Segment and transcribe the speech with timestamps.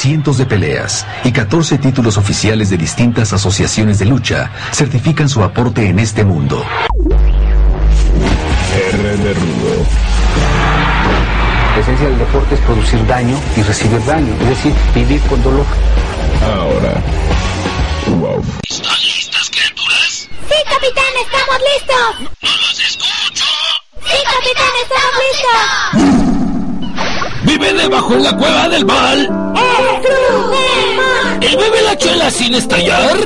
[0.00, 5.86] cientos de peleas y 14 títulos oficiales de distintas asociaciones de lucha certifican su aporte
[5.86, 6.64] en este mundo.
[8.92, 9.84] R de Rudo.
[11.74, 15.66] La esencia del deporte es producir daño y recibir daño, es decir, vivir con dolor.
[16.44, 17.02] Ahora.
[18.06, 18.42] Wow.
[18.70, 20.28] ¿Están listas, criaturas?
[20.48, 21.12] ¡Sí, capitán!
[21.26, 22.32] ¡Estamos listos!
[22.40, 23.44] ¡No los escucho!
[24.06, 24.72] ¡Sí, capitán!
[24.82, 26.40] ¡Estamos listos!
[27.44, 29.49] ¡Vive debajo en la cueva del mal!
[29.98, 31.42] ¡Screwdemon!
[31.42, 33.16] ¿El bebé la chela sin estallar?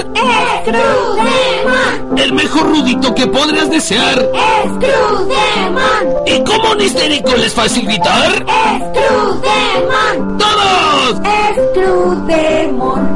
[0.62, 2.18] ¡Screwdemon!
[2.18, 4.30] ¡El mejor rudito que podrías desear!
[4.76, 6.26] ¡Screwdemon!
[6.26, 8.44] ¿Y cómo un histérico les fácil gritar?
[8.92, 10.38] ¡Screwdemon!
[10.38, 11.20] ¡Todos!
[11.72, 13.13] ¡Screwdemon!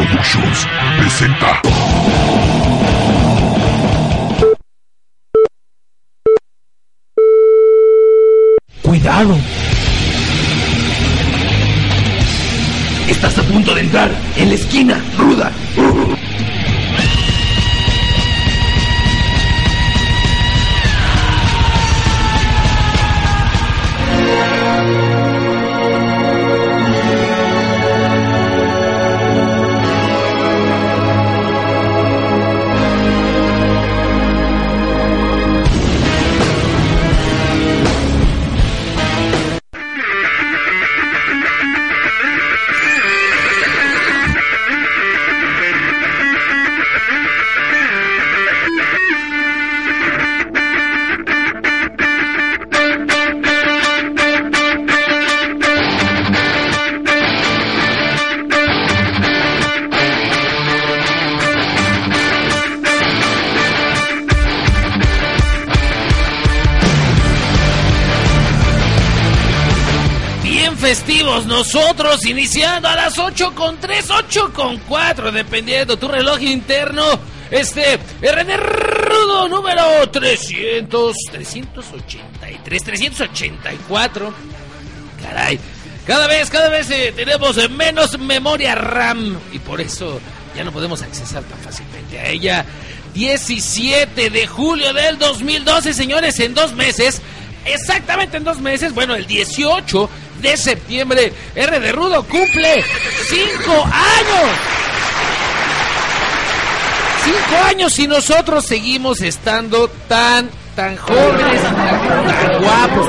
[0.00, 0.66] Productions
[0.96, 1.60] presenta.
[8.80, 9.36] ¡Cuidado!
[13.08, 15.52] Estás a punto de entrar en la esquina ruda.
[71.72, 77.04] Nosotros, iniciando a las 8 con 3, 8 con 4, dependiendo tu reloj interno.
[77.48, 84.34] Este, RD Rudo número 300, 383, 384.
[85.22, 85.60] Caray,
[86.04, 90.20] cada vez, cada vez eh, tenemos menos memoria RAM y por eso
[90.56, 92.66] ya no podemos accesar tan fácilmente a ella.
[93.14, 97.22] 17 de julio del 2012, señores, en dos meses.
[97.64, 102.84] Exactamente en dos meses, bueno, el 18 de septiembre, R de Rudo cumple
[103.28, 104.50] cinco años.
[107.24, 113.08] Cinco años y nosotros seguimos estando tan, tan jóvenes, tan, guapos.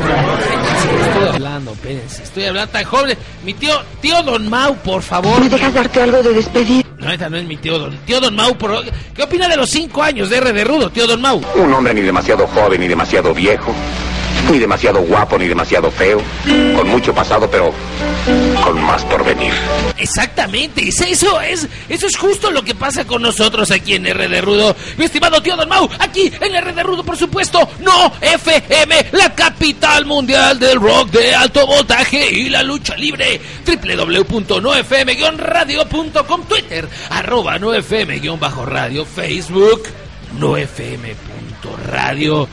[1.07, 3.17] Estoy hablando, espérense, estoy hablando tan jóvenes.
[3.45, 5.39] Mi tío, tío Don Mau, por favor.
[5.39, 6.85] ¿Me dejas darte algo de despedir?
[6.97, 7.97] No, esta no es mi tío Don.
[8.05, 8.83] Tío Don Mau, por...
[9.15, 11.41] ¿qué opina de los cinco años de R de Rudo, tío Don Mau?
[11.55, 13.73] Un hombre ni demasiado joven ni demasiado viejo,
[14.51, 16.21] ni demasiado guapo ni demasiado feo,
[16.75, 17.73] con mucho pasado pero
[18.63, 19.53] con más por venir.
[19.97, 24.27] Exactamente, es eso es, eso es justo lo que pasa con nosotros aquí en R
[24.27, 24.75] de Rudo.
[24.97, 29.33] Mi estimado tío Don Mau, aquí en R de Rudo, por supuesto, no FM, la
[29.33, 33.39] capital mundial del rock de alto voltaje y la lucha libre.
[33.65, 39.83] www.nofm-radio.com, Twitter, arroba nofm-radio, Facebook,
[40.37, 42.49] nofm.radio.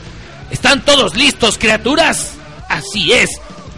[0.51, 2.33] ¿Están todos listos, criaturas?
[2.67, 3.29] Así es.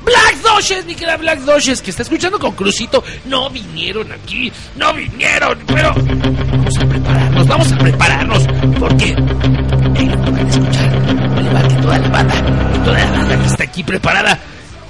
[0.04, 4.94] Black Doshes, mi querida Black Doshes, que está escuchando con Crucito, no vinieron aquí, no
[4.94, 8.44] vinieron, pero vamos a prepararnos, vamos a prepararnos,
[8.80, 13.64] porque ellos no van a escuchar, que toda la banda, toda la banda que está
[13.64, 14.40] aquí preparada.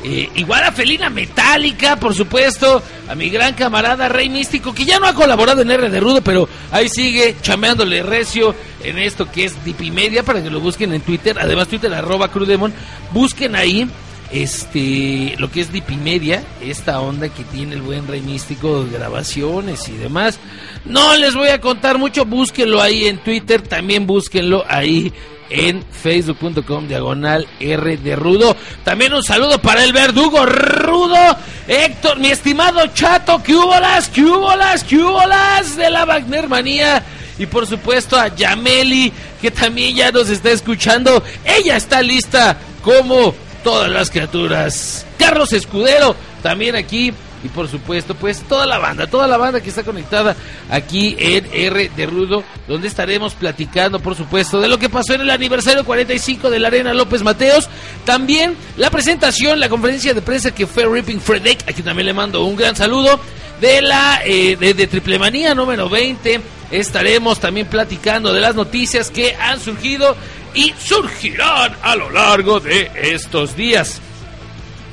[0.03, 4.99] Eh, igual a Felina Metálica, por supuesto, a mi gran camarada Rey Místico, que ya
[4.99, 9.45] no ha colaborado en R de Rudo, pero ahí sigue chameándole recio en esto que
[9.45, 12.73] es Dipimedia, para que lo busquen en Twitter, además Twitter arroba Crudemon,
[13.11, 13.87] busquen ahí
[14.31, 19.93] este lo que es Dipimedia, esta onda que tiene el buen Rey Místico, grabaciones y
[19.93, 20.39] demás.
[20.85, 25.13] No les voy a contar mucho, búsquenlo ahí en Twitter, también búsquenlo ahí
[25.51, 28.55] en facebook.com diagonal R de Rudo.
[28.83, 31.37] También un saludo para el verdugo Rudo,
[31.67, 36.05] Héctor, mi estimado chato, que hubo las, que hubo las, que hubo las de la
[36.05, 37.03] Wagner Manía.
[37.37, 39.11] Y por supuesto a Yameli,
[39.41, 41.23] que también ya nos está escuchando.
[41.43, 45.05] Ella está lista como todas las criaturas.
[45.17, 47.13] Carlos Escudero, también aquí.
[47.43, 50.35] Y por supuesto, pues toda la banda, toda la banda que está conectada
[50.69, 55.21] aquí en R de Rudo, donde estaremos platicando, por supuesto, de lo que pasó en
[55.21, 57.67] el aniversario 45 de la Arena López Mateos.
[58.05, 62.43] También la presentación, la conferencia de prensa que fue Ripping Fredek, aquí también le mando
[62.45, 63.19] un gran saludo
[63.59, 66.41] de la eh, de, de Triple Manía número 20.
[66.71, 70.15] Estaremos también platicando de las noticias que han surgido
[70.53, 74.01] y surgirán a lo largo de estos días.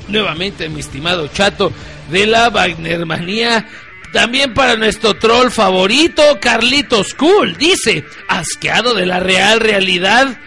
[0.07, 1.71] Nuevamente, mi estimado chato
[2.09, 3.67] de la Wagnermanía.
[4.11, 7.55] También para nuestro troll favorito, Carlitos Cool.
[7.57, 10.37] Dice, asqueado de la real realidad,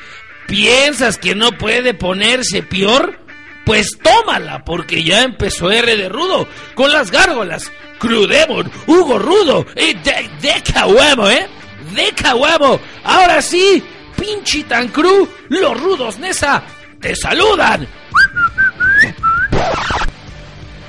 [0.47, 3.19] ¿piensas que no puede ponerse peor?
[3.65, 7.71] Pues tómala, porque ya empezó R de Rudo con las gárgolas.
[7.99, 11.47] Crudemon, Hugo Rudo y de, de ¿eh?
[11.95, 12.81] De Caguamo.
[13.05, 13.81] Ahora sí,
[14.17, 16.65] pinche tan cru, los rudos Nesa
[17.03, 17.87] te saludan.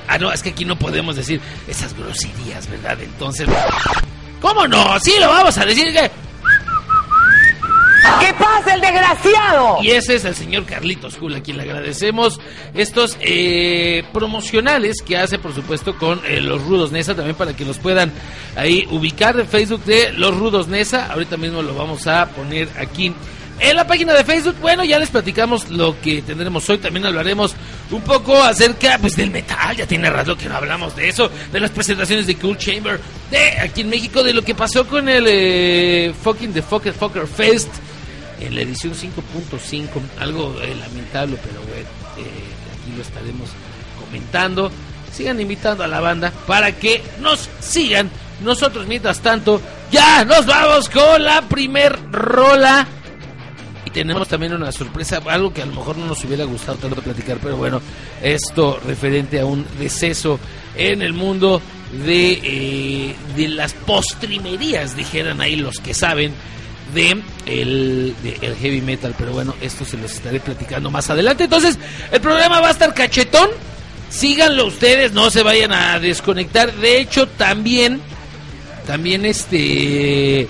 [0.08, 2.98] Ah, no, es que aquí no podemos decir esas groserías, ¿verdad?
[3.00, 3.48] Entonces,
[4.40, 4.98] ¿cómo no?
[5.00, 6.10] Sí, lo vamos a decir que...
[8.20, 9.78] ¿Qué pasa, el desgraciado?
[9.82, 12.38] Y ese es el señor Carlitos Jul, a quien le agradecemos
[12.74, 17.64] estos eh, promocionales que hace, por supuesto, con eh, los Rudos Nesa, también para que
[17.64, 18.12] los puedan
[18.56, 21.10] ahí ubicar en Facebook de los Rudos Nesa.
[21.12, 23.14] Ahorita mismo lo vamos a poner aquí
[23.60, 24.56] en la página de Facebook.
[24.60, 26.78] Bueno, ya les platicamos lo que tendremos hoy.
[26.78, 27.54] También hablaremos
[27.90, 29.76] un poco acerca pues del metal.
[29.76, 33.60] Ya tiene rato que no hablamos de eso, de las presentaciones de Cool Chamber, de
[33.60, 37.68] aquí en México, de lo que pasó con el eh, fucking The Fucker Fucker Fest
[38.40, 39.88] en la edición 5.5,
[40.20, 43.50] algo eh, lamentable, pero bueno, eh, aquí lo estaremos
[44.04, 44.70] comentando.
[45.12, 48.10] Sigan invitando a la banda para que nos sigan.
[48.42, 49.60] Nosotros, mientras tanto,
[49.92, 52.86] ya nos vamos con la primer rola.
[53.86, 57.02] Y tenemos también una sorpresa, algo que a lo mejor no nos hubiera gustado tanto
[57.02, 57.80] platicar, pero bueno,
[58.22, 60.38] esto referente a un deceso
[60.74, 61.60] en el mundo
[62.04, 66.32] de, eh, de las postrimerías, dijeran ahí los que saben
[66.92, 68.14] de el,
[68.60, 71.44] heavy metal, pero bueno, esto se los estaré platicando más adelante.
[71.44, 71.78] Entonces,
[72.10, 73.50] el programa va a estar cachetón.
[74.10, 76.72] Síganlo ustedes, no se vayan a desconectar.
[76.74, 78.00] De hecho, también,
[78.86, 80.46] también este,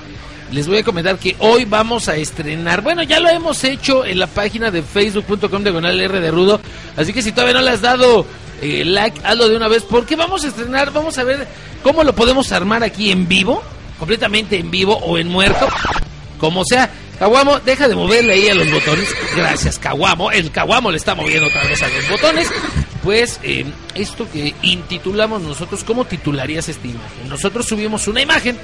[0.55, 2.81] les voy a comentar que hoy vamos a estrenar.
[2.81, 6.61] Bueno, ya lo hemos hecho en la página de facebook.com diagonal R de Rudo.
[6.97, 8.25] Así que si todavía no le has dado
[8.63, 11.49] eh, like, hazlo de una vez, porque vamos a estrenar, vamos a ver
[11.83, 13.65] cómo lo podemos armar aquí en vivo,
[13.99, 15.67] completamente en vivo o en muerto
[16.39, 16.89] como sea.
[17.19, 19.09] Caguamo, deja de moverle ahí a los botones.
[19.37, 20.31] Gracias, Caguamo.
[20.31, 22.49] El Caguamo le está moviendo otra vez a los botones.
[23.03, 23.65] Pues eh,
[23.95, 27.29] esto que intitulamos nosotros, ¿cómo titularías esta imagen?
[27.29, 28.57] Nosotros subimos una imagen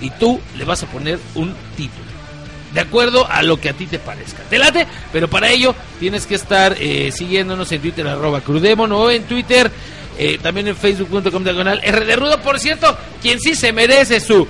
[0.00, 2.10] y tú le vas a poner un título.
[2.72, 4.42] De acuerdo a lo que a ti te parezca.
[4.48, 9.10] Te late, pero para ello tienes que estar eh, siguiéndonos en Twitter, arroba crudemon, o
[9.10, 9.70] en Twitter,
[10.16, 12.40] eh, también en facebook.com diagonal R de Rudo.
[12.40, 14.46] Por cierto, quien sí se merece su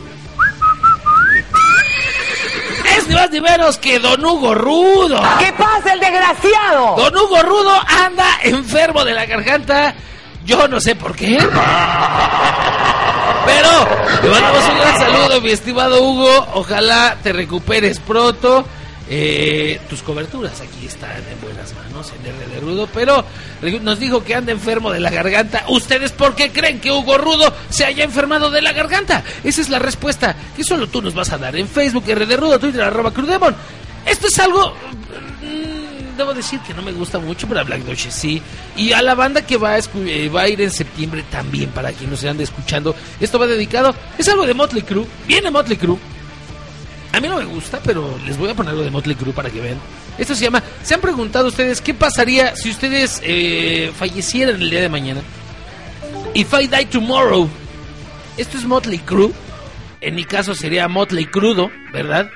[2.97, 5.21] es ni más ni menos que Don Hugo Rudo.
[5.39, 6.97] ¿Qué pasa, el desgraciado?
[6.97, 9.95] Don Hugo Rudo anda enfermo de la garganta.
[10.51, 11.39] Yo no sé por qué.
[13.47, 13.71] Pero
[14.21, 16.49] te mandamos un gran saludo, mi estimado Hugo.
[16.55, 18.67] Ojalá te recuperes pronto.
[19.09, 23.25] Eh, tus coberturas aquí están en buenas manos en R de Rudo, pero
[23.81, 25.67] nos dijo que anda enfermo de la garganta.
[25.69, 29.23] ¿Ustedes por qué creen que Hugo Rudo se haya enfermado de la garganta?
[29.45, 32.37] Esa es la respuesta que solo tú nos vas a dar en Facebook, R de
[32.37, 33.55] Rudo, Twitter, arroba Crudemon.
[34.05, 34.75] Esto es algo...
[36.17, 38.43] Debo decir que no me gusta mucho, pero a Black Doche sí.
[38.77, 42.25] Y a la banda que va a, eh, ir en septiembre también, para quien nos
[42.25, 42.95] ande escuchando.
[43.21, 43.95] Esto va dedicado...
[44.19, 45.07] Es algo de Motley Crue.
[45.27, 45.99] Viene Motley Crue.
[47.13, 49.51] A mí no me gusta, pero les voy a poner algo de Motley Crue para
[49.51, 49.79] que vean.
[50.19, 50.63] Esto se llama.
[50.83, 55.21] ¿Se han preguntado ustedes qué pasaría si ustedes eh, fallecieran el día de mañana?
[56.35, 57.49] If I die tomorrow.
[58.37, 59.33] Esto es Motley Crue.
[60.01, 62.31] En mi caso sería Motley Crudo, ¿verdad?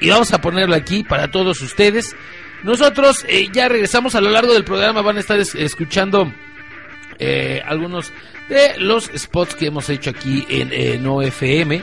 [0.00, 2.14] Y vamos a ponerlo aquí para todos ustedes.
[2.64, 5.02] Nosotros eh, ya regresamos a lo largo del programa.
[5.02, 6.32] Van a estar es- escuchando
[7.18, 8.12] eh, algunos
[8.48, 11.82] de los spots que hemos hecho aquí en, en OFM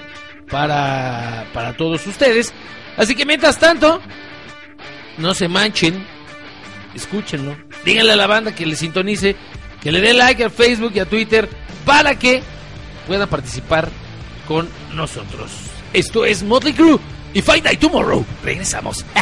[0.50, 2.54] para, para todos ustedes.
[2.98, 4.02] Así que mientras tanto,
[5.18, 6.06] no se manchen,
[6.94, 9.36] escúchenlo, díganle a la banda que le sintonice,
[9.82, 11.48] que le dé like a Facebook y a Twitter
[11.86, 12.42] para que
[13.08, 13.90] puedan participar
[14.48, 15.52] con nosotros.
[15.94, 17.00] Esto es Motley Crue
[17.34, 18.26] y Fight Die Tomorrow.
[18.44, 19.06] Regresamos.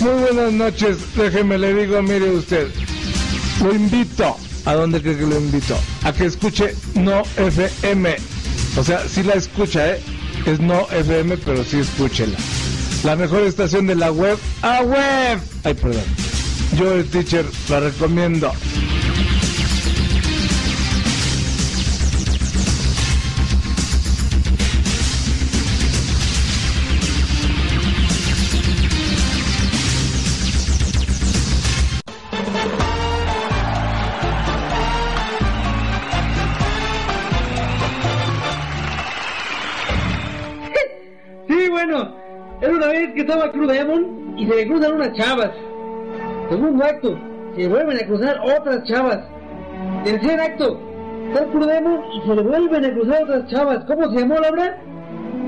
[0.00, 2.68] Muy buenas noches, déjeme le digo, mire usted,
[3.62, 5.78] lo invito, ¿a dónde cree que lo invito?
[6.04, 8.16] A que escuche No FM,
[8.78, 10.00] o sea, sí la escucha, ¿eh?
[10.46, 12.38] Es No FM, pero sí escúchela.
[13.04, 15.38] La mejor estación de la web, ¡a web!
[15.64, 16.04] Ay, perdón.
[16.78, 18.52] Yo, el teacher, la recomiendo.
[43.30, 45.50] Estaba Cruz Demon y se le cruzan unas chavas.
[46.48, 47.16] Segundo acto,
[47.54, 49.20] se vuelven a cruzar otras chavas.
[50.04, 50.80] Tercer acto,
[51.28, 53.84] está Cruz Demon y se le vuelven a cruzar otras chavas.
[53.86, 54.82] ¿Cómo se llamó la obra?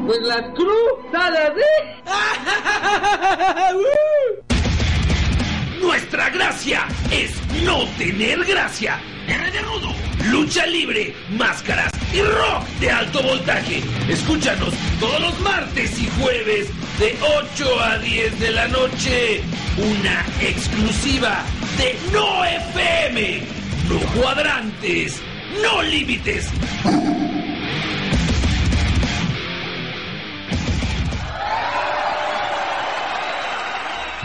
[0.06, 2.02] Pues las cruzadas, ¿eh?
[5.82, 7.32] Nuestra gracia es
[7.64, 9.00] no tener gracia.
[9.26, 9.92] R Rudo,
[10.30, 13.82] lucha libre, máscaras y rock de alto voltaje.
[14.08, 16.68] Escúchanos todos los martes y jueves
[17.00, 17.18] de
[17.56, 19.42] 8 a 10 de la noche.
[19.76, 21.42] Una exclusiva
[21.76, 23.42] de No FM.
[23.88, 25.20] No cuadrantes,
[25.62, 26.48] no límites.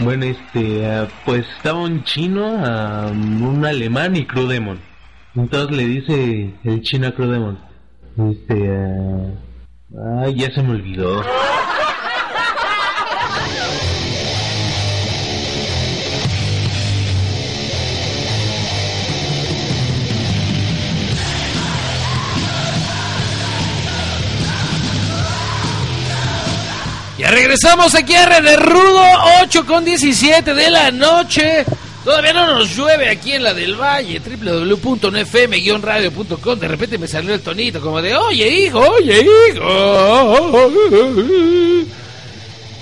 [0.00, 4.78] Bueno, este, ah, pues estaba un chino, ah, un alemán y Crudemon.
[5.34, 7.58] Entonces le dice el chino a Crudemon,
[8.30, 11.22] este, ah, ay, ya se me olvidó.
[27.30, 29.02] Regresamos aquí a R de Rudo,
[29.42, 31.66] 8 con 17 de la noche.
[32.02, 36.58] Todavía no nos llueve aquí en la del Valle, www.nfm-radio.com.
[36.58, 40.70] De repente me salió el tonito como de, oye hijo, oye hijo.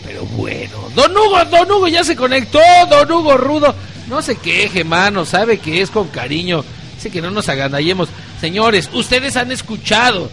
[0.05, 3.75] Pero bueno, Don Hugo, Don Hugo ya se conectó, Don Hugo Rudo.
[4.07, 6.65] No se queje, mano, sabe que es con cariño.
[6.95, 8.09] Dice que no nos agandallemos.
[8.41, 10.31] Señores, ustedes han escuchado.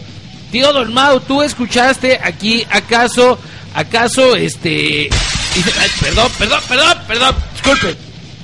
[0.52, 3.40] Tío Don Mau, ¿tú escuchaste aquí acaso,
[3.74, 5.08] acaso, este...
[5.80, 7.96] ay, perdón, perdón, perdón, perdón, disculpe.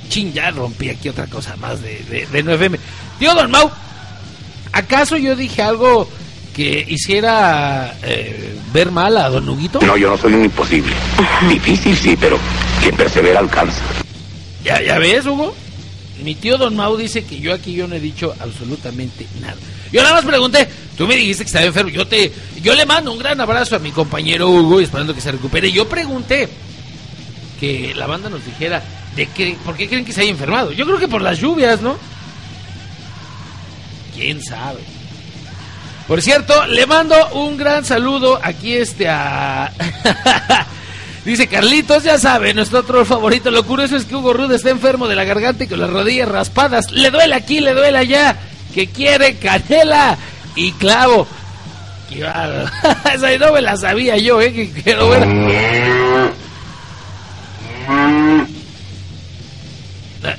[0.09, 2.77] Chin, ya rompí aquí otra cosa más de, de, de 9M.
[3.17, 3.71] Tío Don Mau,
[4.73, 6.09] ¿acaso yo dije algo
[6.53, 9.79] que hiciera eh, ver mal a Don Huguito?
[9.81, 10.93] No, yo no soy un imposible.
[11.49, 12.37] Difícil sí, pero
[12.81, 13.81] quien persevera alcanza.
[14.63, 15.55] ¿Ya, ya ves, Hugo?
[16.23, 19.55] Mi tío Don Mau dice que yo aquí yo no he dicho absolutamente nada.
[19.91, 20.67] Yo nada más pregunté,
[20.97, 22.31] tú me dijiste que estaba enfermo, yo te,
[22.61, 25.71] yo le mando un gran abrazo a mi compañero Hugo esperando que se recupere.
[25.71, 26.47] Yo pregunté
[27.59, 28.81] que la banda nos dijera
[29.15, 30.71] de qué, por qué creen que se haya enfermado.
[30.71, 31.97] Yo creo que por las lluvias, ¿no?
[34.15, 34.79] ¿Quién sabe?
[36.07, 39.71] Por cierto, le mando un gran saludo aquí este a...
[41.25, 43.51] Dice Carlitos, ya sabe, nuestro otro favorito.
[43.51, 46.27] Lo curioso es que Hugo Rude está enfermo de la garganta y con las rodillas
[46.27, 46.91] raspadas.
[46.91, 48.37] Le duele aquí, le duele allá.
[48.73, 50.17] Que quiere canela
[50.55, 51.27] y clavo.
[52.11, 54.51] Esa no me la sabía yo, eh.
[54.53, 54.95] Que,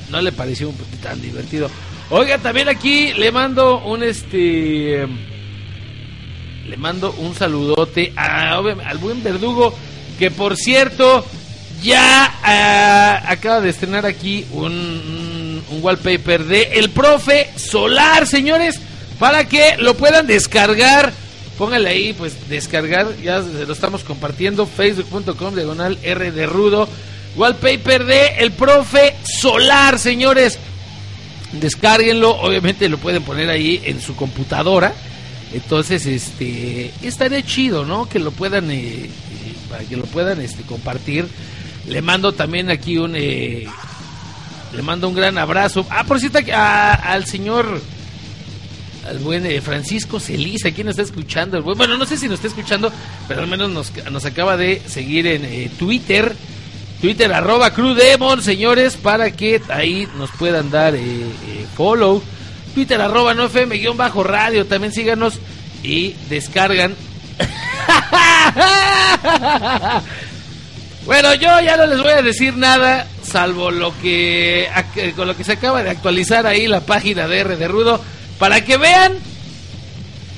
[0.09, 1.69] no le pareció un poquito tan divertido.
[2.09, 5.07] Oiga, también aquí le mando un este.
[6.67, 9.75] Le mando un saludote a- al buen verdugo.
[10.19, 11.25] Que por cierto,
[11.81, 14.71] ya ah, acaba de estrenar aquí un,
[15.73, 18.79] un, wallpaper de El Profe Solar, señores.
[19.19, 21.13] Para que lo puedan descargar.
[21.57, 23.07] Póngale ahí, pues descargar.
[23.23, 24.65] Ya se lo estamos compartiendo.
[24.65, 26.87] Facebook.com diagonal R Rudo.
[27.35, 30.59] Wallpaper de El Profe Solar, señores.
[31.53, 34.93] Descárguenlo, obviamente lo pueden poner ahí en su computadora.
[35.53, 38.09] Entonces, este, estaría chido, ¿no?
[38.09, 39.09] Que lo puedan, eh, eh,
[39.69, 41.27] para que lo puedan, este, compartir.
[41.87, 43.67] Le mando también aquí un, eh,
[44.75, 45.85] le mando un gran abrazo.
[45.89, 47.81] Ah, por cierto, al señor,
[49.07, 51.61] al buen eh, Francisco Celis, aquí nos está escuchando.
[51.61, 52.91] Bueno, no sé si nos está escuchando,
[53.27, 56.35] pero al menos nos, nos acaba de seguir en eh, Twitter.
[57.01, 61.25] Twitter arroba Crudemon, señores, para que ahí nos puedan dar eh,
[61.75, 62.23] follow.
[62.73, 65.35] Twitter arroba no FM guion bajo radio, también síganos
[65.83, 66.95] y descargan.
[71.05, 75.35] bueno, yo ya no les voy a decir nada, salvo lo que ac- con lo
[75.35, 78.01] que se acaba de actualizar ahí la página de R de Rudo,
[78.39, 79.13] para que vean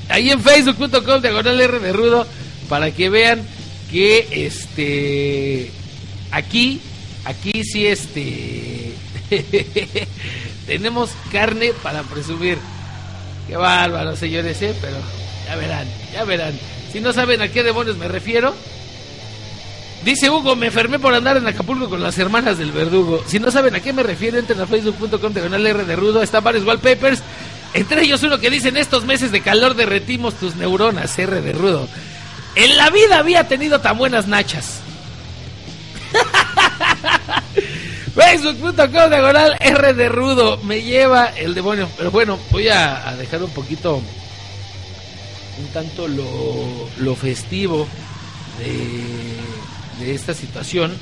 [0.08, 2.26] ahí en facebook.com diagonal R de Rudo,
[2.68, 3.42] para que vean
[3.90, 5.70] que este
[6.32, 6.80] aquí
[7.24, 8.92] aquí sí este
[10.66, 12.58] tenemos carne para presumir.
[13.48, 14.74] Qué bárbaro, señores, ¿eh?
[14.80, 14.96] pero
[15.46, 16.58] ya verán, ya verán.
[16.92, 18.54] Si no saben a qué demonios me refiero,
[20.06, 23.24] Dice Hugo, me enfermé por andar en Acapulco con las hermanas del verdugo.
[23.26, 26.22] Si no saben a qué me refiero, entren a facebook.com diagonal R de Rudo.
[26.22, 27.24] Están varios wallpapers.
[27.74, 31.52] Entre ellos uno que dice, en estos meses de calor derretimos tus neuronas, R de
[31.52, 31.88] Rudo.
[32.54, 34.78] En la vida había tenido tan buenas nachas.
[38.14, 40.58] Facebook.com diagonal R de Rudo.
[40.58, 41.90] Me lleva el demonio.
[41.98, 47.88] Pero bueno, voy a, a dejar un poquito, un tanto lo, lo festivo
[48.60, 49.55] de,
[49.98, 50.94] de esta situación.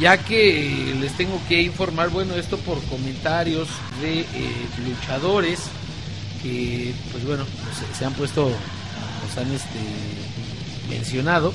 [0.00, 3.68] Ya que les tengo que informar, bueno, esto por comentarios
[4.00, 4.26] de eh,
[4.86, 5.60] luchadores
[6.42, 7.44] que, pues bueno,
[7.98, 9.78] se han puesto, nos han este,
[10.88, 11.52] mencionado,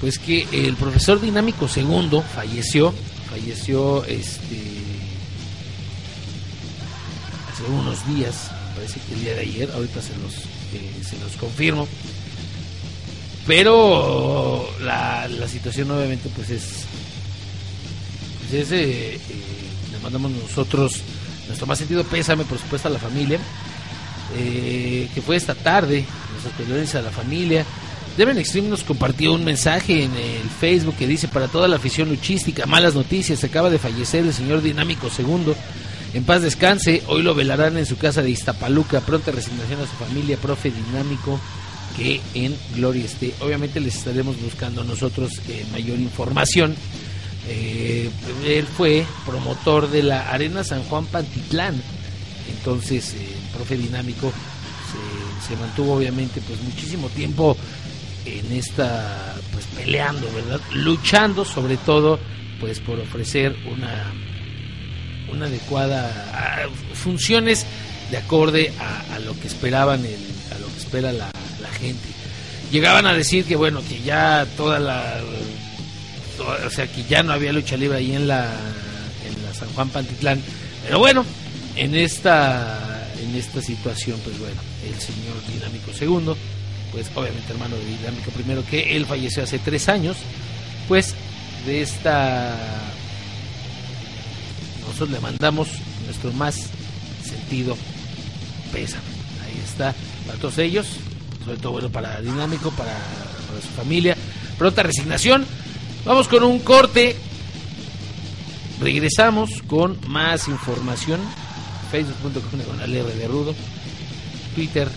[0.00, 2.92] pues que el profesor Dinámico segundo falleció,
[3.30, 4.60] falleció este
[7.52, 10.34] hace unos días, parece que el día de ayer, ahorita se los,
[10.74, 11.86] eh, se los confirmo,
[13.46, 16.84] pero la, la situación obviamente pues es,
[18.40, 19.20] pues es eh, eh,
[19.92, 21.00] le mandamos nosotros
[21.46, 23.38] nuestro más sentido pésame por supuesto a la familia,
[24.36, 27.66] eh, que fue esta tarde, nuestras condolencias a la familia,
[28.16, 32.10] Deben Extreme nos compartió un mensaje en el Facebook que dice para toda la afición
[32.10, 35.54] luchística, malas noticias, acaba de fallecer el señor Dinámico II.
[36.12, 39.96] En paz descanse, hoy lo velarán en su casa de Iztapaluca, pronta resignación a su
[39.96, 41.40] familia, profe Dinámico,
[41.96, 43.34] que en gloria esté.
[43.40, 46.74] Obviamente les estaremos buscando nosotros eh, mayor información.
[47.48, 48.08] Eh,
[48.46, 51.80] él fue promotor de la Arena San Juan Pantitlán,
[52.48, 54.32] entonces eh, el profe Dinámico
[55.48, 57.56] se, mantuvo obviamente pues muchísimo tiempo
[58.24, 62.18] en esta pues peleando verdad luchando sobre todo
[62.58, 64.12] pues por ofrecer una
[65.30, 67.66] una adecuada ah, funciones
[68.10, 70.20] de acorde a, a lo que esperaban el,
[70.54, 71.30] a lo que espera la
[71.82, 72.08] gente
[72.70, 75.20] llegaban a decir que bueno que ya toda la
[76.66, 78.44] o sea que ya no había lucha libre ahí en la
[79.26, 80.40] en la San Juan Pantitlán
[80.84, 81.24] pero bueno
[81.76, 86.36] en esta en esta situación pues bueno el señor dinámico segundo
[86.92, 90.18] pues obviamente hermano de Dinámico primero que él falleció hace tres años,
[90.86, 91.14] pues
[91.66, 92.54] de esta
[94.80, 95.68] nosotros le mandamos
[96.04, 96.68] nuestro más
[97.24, 97.76] sentido
[98.72, 99.02] pésame.
[99.44, 99.94] Ahí está,
[100.26, 100.86] para todos ellos,
[101.44, 102.96] sobre todo bueno para Dinámico, para,
[103.60, 104.16] su familia,
[104.58, 105.46] pronta resignación.
[106.04, 107.16] Vamos con un corte.
[108.80, 111.20] Regresamos con más información.
[111.90, 113.54] Facebook.com con de Rudo.
[114.54, 114.88] Twitter,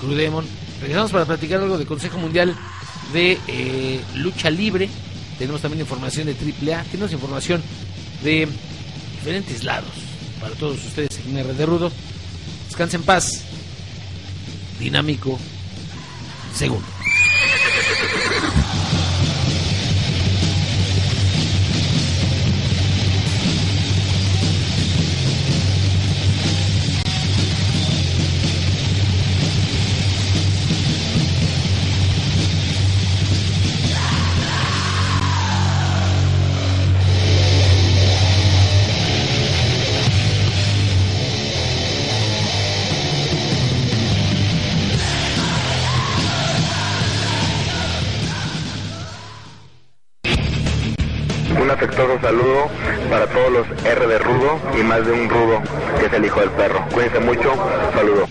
[0.00, 0.44] Crudemon.
[0.80, 2.54] Regresamos para platicar algo de Consejo Mundial
[3.12, 4.88] de eh, Lucha Libre.
[5.38, 6.84] Tenemos también información de AAA.
[6.84, 7.62] Tenemos información
[8.22, 8.48] de
[9.16, 9.90] diferentes lados
[10.40, 11.90] para todos ustedes en R de Rudo.
[12.68, 13.44] Descansen en paz.
[14.78, 15.38] Dinámico.
[16.54, 16.97] Segundo.
[52.20, 52.66] Saludo
[53.10, 55.62] para todos los R de Rudo y más de un Rudo
[55.98, 56.84] que es el hijo del perro.
[56.92, 57.52] Cuídense mucho,
[57.94, 58.27] saludo.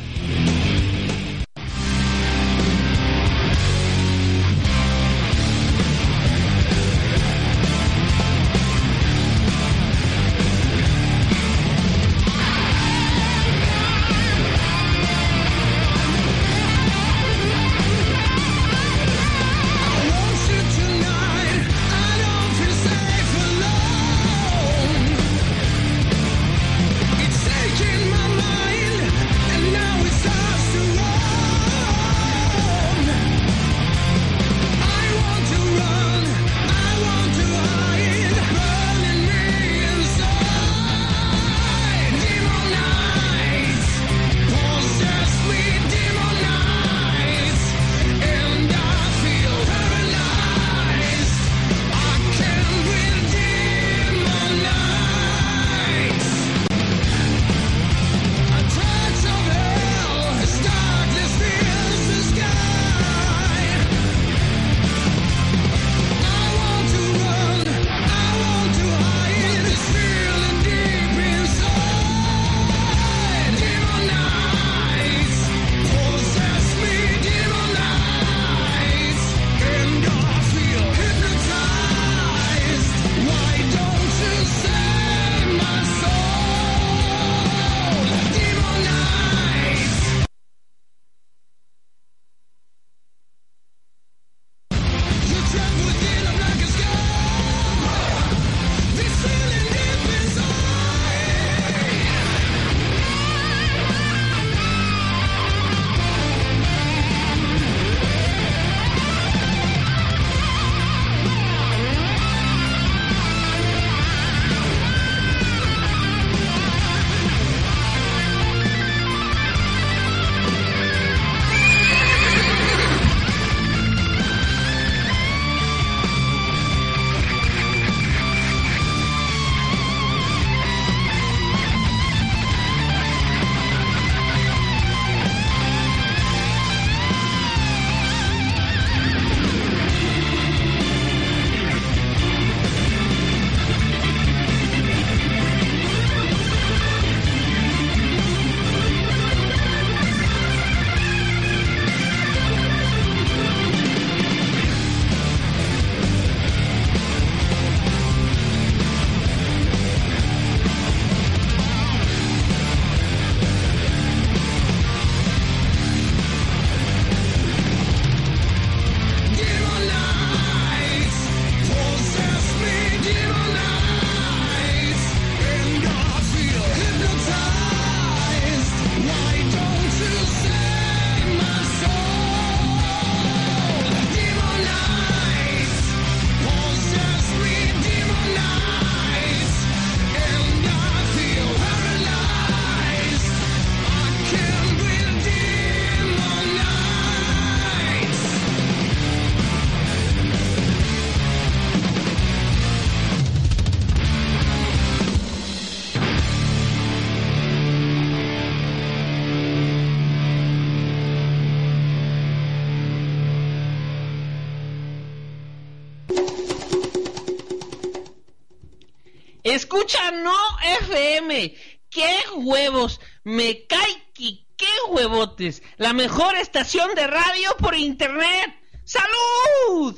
[219.88, 220.36] Escucha No
[220.82, 221.56] FM.
[221.90, 223.00] ¡Qué huevos!
[223.24, 225.64] Me cae qué huevotes.
[225.78, 228.54] La mejor estación de radio por internet.
[228.84, 229.96] ¡Salud!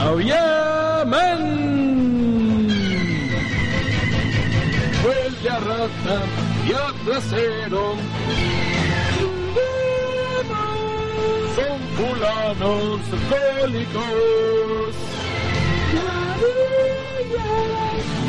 [0.00, 0.16] ¡Oh
[1.04, 2.68] man!
[5.04, 6.24] Huele a rata
[6.66, 7.96] y a trasero.
[11.54, 15.17] Son fulanos alcohólicos.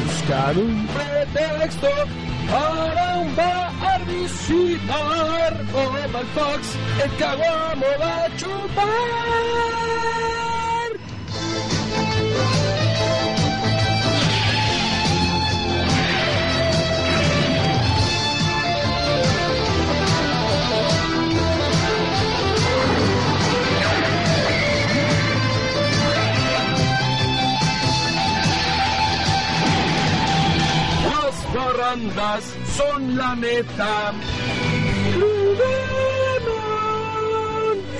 [0.05, 1.87] Buscar un pretexto
[2.49, 3.59] para un bar
[4.05, 9.29] visitar Oval Fox, el caguamo va a chupar.
[31.89, 32.43] Las barrandas
[32.77, 34.13] son la neta.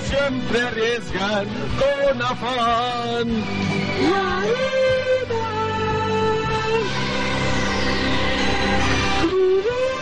[0.04, 1.48] Siempre arriesgan
[1.80, 3.28] con afán.
[4.10, 4.44] La
[9.22, 9.99] Cruz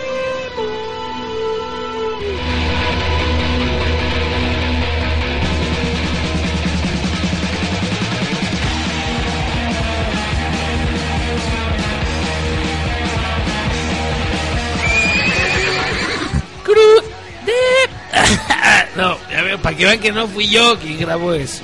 [19.68, 21.62] para que vean que no fui yo quien grabó eso.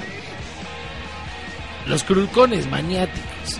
[1.86, 3.56] Los crucones maniáticos.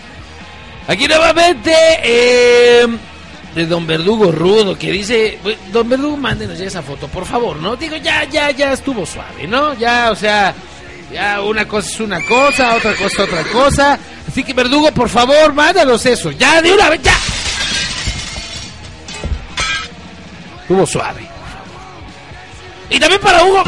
[0.86, 2.86] Aquí nuevamente eh,
[3.54, 7.56] de Don Verdugo Rudo que dice, "Pues, Don Verdugo, mándenos ya esa foto, por favor,
[7.56, 7.74] ¿no?
[7.76, 9.72] Digo, ya, ya, ya estuvo suave, ¿no?
[9.78, 10.52] Ya, o sea,
[11.10, 13.98] ya una cosa es una cosa, otra cosa es otra cosa.
[14.28, 17.16] Así que Verdugo, por favor, mándanos eso, ya, de una vez, ya.
[20.60, 21.33] Estuvo suave.
[22.90, 23.62] Y también para Hugo.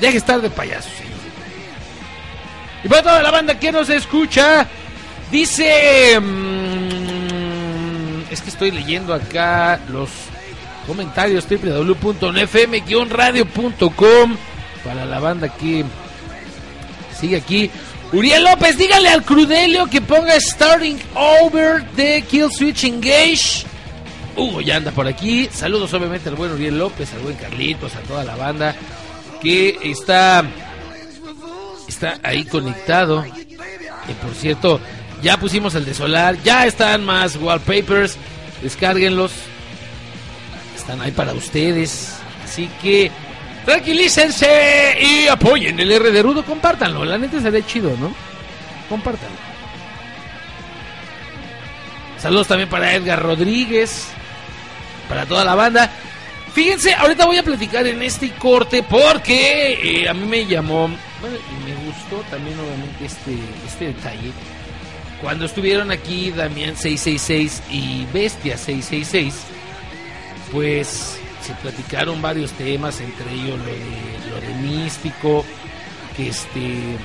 [0.00, 1.10] Deje estar de payaso, señor.
[2.82, 4.66] Y para toda la banda que nos escucha,
[5.30, 6.18] dice.
[6.20, 10.08] mm, es que estoy leyendo acá los
[10.86, 14.36] comentarios www.nfm-radio.com
[14.84, 15.84] para la banda que
[17.18, 17.70] sigue aquí.
[18.12, 23.64] Uriel López, dígale al Crudelio que ponga Starting Over de Kill Switch Engage.
[24.40, 25.48] Hugo ya anda por aquí.
[25.52, 28.74] Saludos obviamente al buen Uriel López, al buen Carlitos, a toda la banda
[29.40, 30.44] que está
[31.86, 33.24] está ahí conectado.
[34.08, 34.80] Y por cierto,
[35.22, 38.16] ya pusimos el de Solar, ya están más wallpapers,
[38.62, 39.32] descárguenlos.
[40.76, 42.14] Están ahí para ustedes.
[42.44, 43.10] Así que
[43.64, 47.04] tranquilícense y apoyen el R de Rudo, compártanlo.
[47.04, 48.14] La neta se ve chido, ¿no?
[48.88, 49.36] Compártanlo.
[52.18, 54.08] Saludos también para Edgar Rodríguez,
[55.10, 55.90] para toda la banda.
[56.54, 60.88] Fíjense, ahorita voy a platicar en este corte porque eh, a mí me llamó,
[61.20, 64.32] bueno, y me gustó también obviamente este, este detalle.
[65.20, 69.34] Cuando estuvieron aquí Damián 666 y Bestia 666,
[70.50, 75.44] pues se platicaron varios temas, entre ellos lo de, lo de místico,
[76.16, 76.96] que este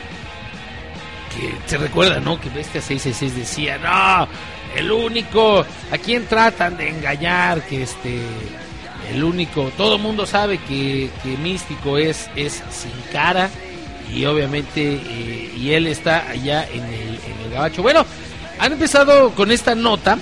[1.36, 2.39] que se recuerda, ¿no?
[2.39, 4.28] Que Bestia 666 decía, no,
[4.76, 5.60] el único,
[5.92, 8.20] a quién tratan de engañar, que este,
[9.12, 11.10] el único, todo mundo sabe que,
[11.42, 13.50] Místico es, es sin cara
[14.14, 17.82] y obviamente, eh, y él está allá en el, en el gabacho.
[17.82, 18.06] Bueno,
[18.60, 20.18] han empezado con esta nota,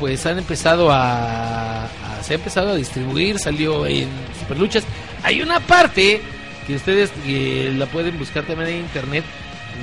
[0.00, 1.88] pues han empezado a, a-
[2.22, 4.08] se ha empezado a distribuir, salió en
[4.40, 4.84] Superluchas.
[5.24, 6.20] Hay una parte
[6.66, 9.24] que ustedes eh, la pueden buscar también en internet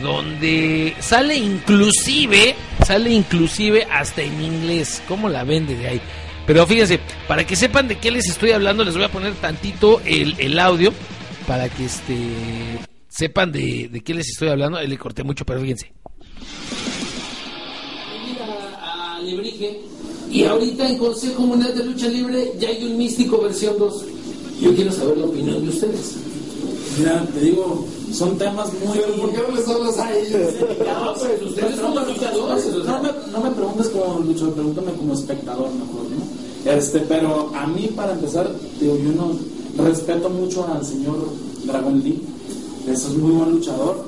[0.01, 6.01] donde sale inclusive, sale inclusive hasta en inglés, ¿cómo la vende de ahí?
[6.45, 10.01] Pero fíjense, para que sepan de qué les estoy hablando, les voy a poner tantito
[10.05, 10.91] el, el audio
[11.45, 12.15] para que este
[13.07, 14.77] sepan de, de qué les estoy hablando.
[14.77, 15.91] Ahí Le corté mucho, pero fíjense.
[18.81, 19.81] a Lebrige
[20.31, 24.05] y ahorita en Consejo Mundial de Lucha Libre ya hay un místico versión 2.
[24.61, 26.17] Yo quiero saber la opinión de ustedes.
[26.97, 28.97] Mira, te digo, son temas muy...
[28.97, 30.53] Pero ¿por qué no les hablas a ellos?
[31.45, 32.65] Ustedes son luchadores.
[32.85, 36.71] No me, no me preguntes como luchador, pregúntame como espectador mejor, ¿no?
[36.71, 39.31] Este, pero a mí, para empezar, digo, yo no
[39.85, 41.17] respeto mucho al señor
[41.65, 42.21] Dragon Lee.
[42.87, 44.03] Eso es muy buen luchador.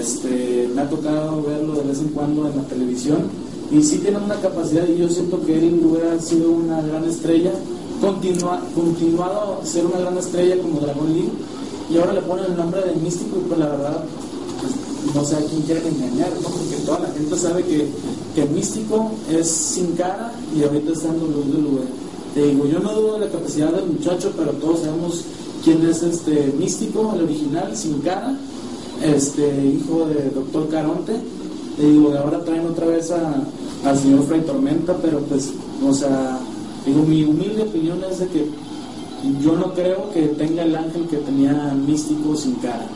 [0.00, 3.30] Este, me ha tocado verlo de vez en cuando en la televisión.
[3.70, 7.52] Y sí tiene una capacidad y yo siento que él hubiera sido una gran estrella,
[8.00, 11.30] continua, continuado a ser una gran estrella como Dragon Lee.
[11.90, 14.04] Y ahora le ponen el nombre de místico y pues la verdad,
[14.60, 16.48] pues, no sé a quién quieren engañar, ¿no?
[16.48, 17.86] Porque toda la gente sabe que,
[18.34, 21.82] que Místico es sin cara y ahorita está en WWE.
[22.34, 25.24] Te digo, yo no dudo de la capacidad del muchacho, pero todos sabemos
[25.64, 28.36] quién es este Místico, el original, sin cara,
[29.02, 31.14] este hijo de Doctor Caronte.
[31.76, 35.50] Te digo, ahora traen otra vez al señor Fray Tormenta, pero pues,
[35.86, 36.38] o sea,
[36.84, 38.46] digo, mi humilde opinión es de que
[39.40, 42.86] yo no creo que tenga el ángel que tenía Místico sin cara.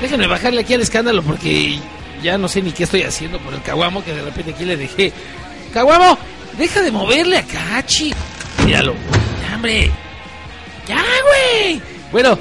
[0.00, 1.78] Déjenme bajarle aquí al escándalo porque
[2.22, 4.76] ya no sé ni qué estoy haciendo por el caguamo que de repente aquí le
[4.76, 5.12] dejé.
[5.72, 6.18] ¡Caguamo!
[6.58, 8.12] ¡Deja de moverle acá, chi!
[8.66, 8.94] Míralo.
[9.42, 9.90] ¡Ya, hombre!
[10.88, 11.80] ¡Ya, güey!
[12.10, 12.38] Bueno,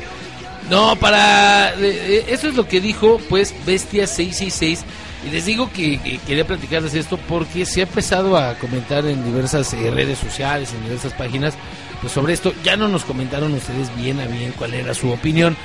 [0.70, 1.74] no, para.
[1.78, 4.84] eh, Eso es lo que dijo, pues, Bestia 666.
[5.26, 9.24] Y les digo que, que quería platicarles esto porque se ha empezado a comentar en
[9.24, 11.54] diversas eh, redes sociales, en diversas páginas,
[12.00, 12.52] pues sobre esto.
[12.62, 15.56] Ya no nos comentaron ustedes bien a bien cuál era su opinión.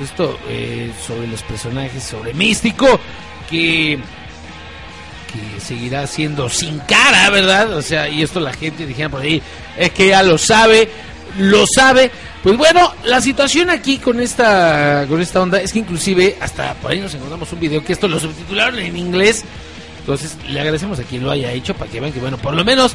[0.00, 2.86] Esto eh, sobre los personajes, sobre Místico,
[3.50, 3.98] que
[5.32, 7.72] que seguirá siendo sin cara, ¿verdad?
[7.74, 9.40] O sea, y esto la gente dijera por ahí,
[9.76, 10.88] es que ya lo sabe,
[11.38, 12.10] lo sabe.
[12.42, 16.90] Pues bueno, la situación aquí con esta con esta onda es que inclusive hasta por
[16.90, 19.44] ahí nos encontramos un video que esto lo subtitularon en inglés.
[19.98, 22.64] Entonces, le agradecemos a quien lo haya hecho para que vean que bueno, por lo
[22.64, 22.94] menos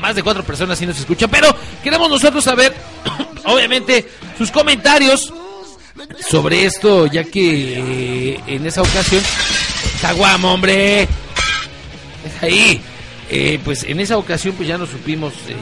[0.00, 2.74] más de cuatro personas sí nos escuchan, pero queremos nosotros saber
[3.44, 5.32] obviamente sus comentarios
[6.28, 9.22] sobre esto, ya que eh, en esa ocasión
[10.00, 11.08] Caguamo, hombre.
[12.40, 12.80] Ahí.
[13.28, 15.54] Eh, pues en esa ocasión pues ya nos supimos, eh,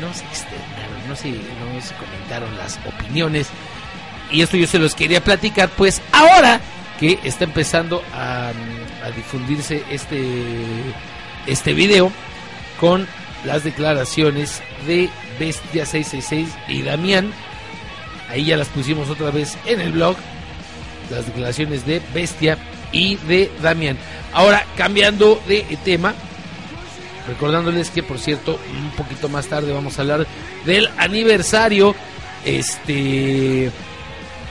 [0.00, 0.49] no externaron,
[1.10, 1.30] no se,
[1.94, 3.48] comentaron las opiniones.
[4.30, 6.60] Y esto yo se los quería platicar, pues ahora
[6.98, 8.52] que está empezando a,
[9.04, 10.22] a difundirse este,
[11.46, 12.12] este video
[12.78, 13.06] con
[13.44, 17.32] las declaraciones de Bestia 666 y Damián.
[18.28, 20.16] Ahí ya las pusimos otra vez en el blog.
[21.10, 22.56] Las declaraciones de Bestia
[22.92, 23.98] y de Damián.
[24.32, 26.14] Ahora, cambiando de tema,
[27.26, 30.26] recordándoles que, por cierto, un poquito más tarde vamos a hablar
[30.64, 31.94] del aniversario
[32.44, 33.70] este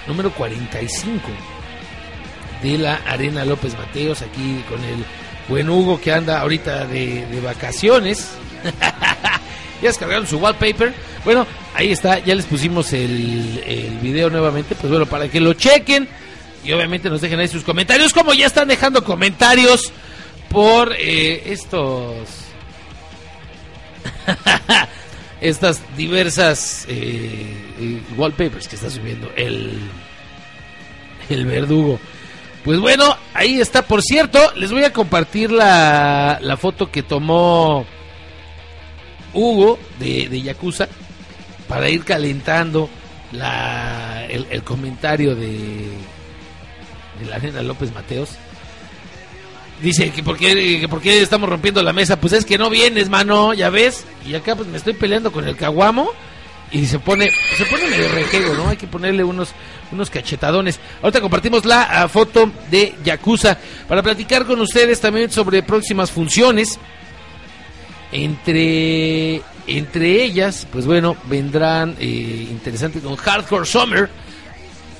[0.07, 1.21] número 45
[2.63, 5.05] de la Arena López Mateos, aquí con el
[5.47, 8.31] buen Hugo que anda ahorita de, vacaciones.
[9.81, 10.93] ya descargaron su wallpaper.
[11.23, 15.53] Bueno, ahí está, ya les pusimos el, el video nuevamente, pues bueno, para que lo
[15.53, 16.07] chequen.
[16.63, 19.91] Y obviamente nos dejen ahí sus comentarios, como ya están dejando comentarios
[20.49, 22.38] por eh, estos...
[25.41, 29.79] estas diversas eh, eh, wallpapers que está subiendo el,
[31.29, 31.99] el verdugo.
[32.63, 33.83] Pues bueno, ahí está.
[33.83, 37.85] Por cierto, les voy a compartir la, la foto que tomó
[39.33, 40.87] Hugo de, de Yakuza
[41.67, 42.89] para ir calentando
[43.31, 45.87] la, el, comentario de,
[47.19, 48.37] de la nena López Mateos.
[49.81, 52.19] Dice que por, qué, estamos rompiendo la mesa.
[52.19, 54.05] Pues es que no vienes, mano, ya ves.
[54.27, 56.11] Y acá pues me estoy peleando con el caguamo.
[56.71, 58.67] Y se pone, se pone medio rejego, ¿no?
[58.69, 59.49] Hay que ponerle unos,
[59.91, 60.79] unos cachetadones.
[61.01, 63.57] Ahorita compartimos la ah, foto de Yakuza
[63.87, 66.77] para platicar con ustedes también sobre próximas funciones.
[68.11, 74.09] Entre, entre ellas, pues bueno, vendrán eh, interesantes con Hardcore Summer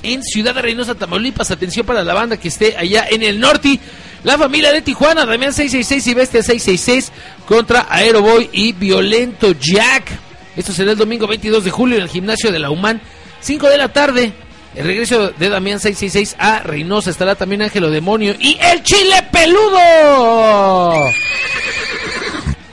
[0.01, 1.51] en Ciudad de Reynosa, Tamaulipas.
[1.51, 3.79] Atención para la banda que esté allá en el norte.
[4.23, 7.11] La familia de Tijuana, Damián 666 y Bestia 666
[7.47, 10.11] contra Aeroboy y Violento Jack.
[10.57, 13.01] Esto será el domingo 22 de julio en el gimnasio de la UMAN,
[13.39, 14.33] 5 de la tarde.
[14.75, 21.05] El regreso de Damián 666 a Reynosa estará también Ángelo Demonio y el Chile Peludo.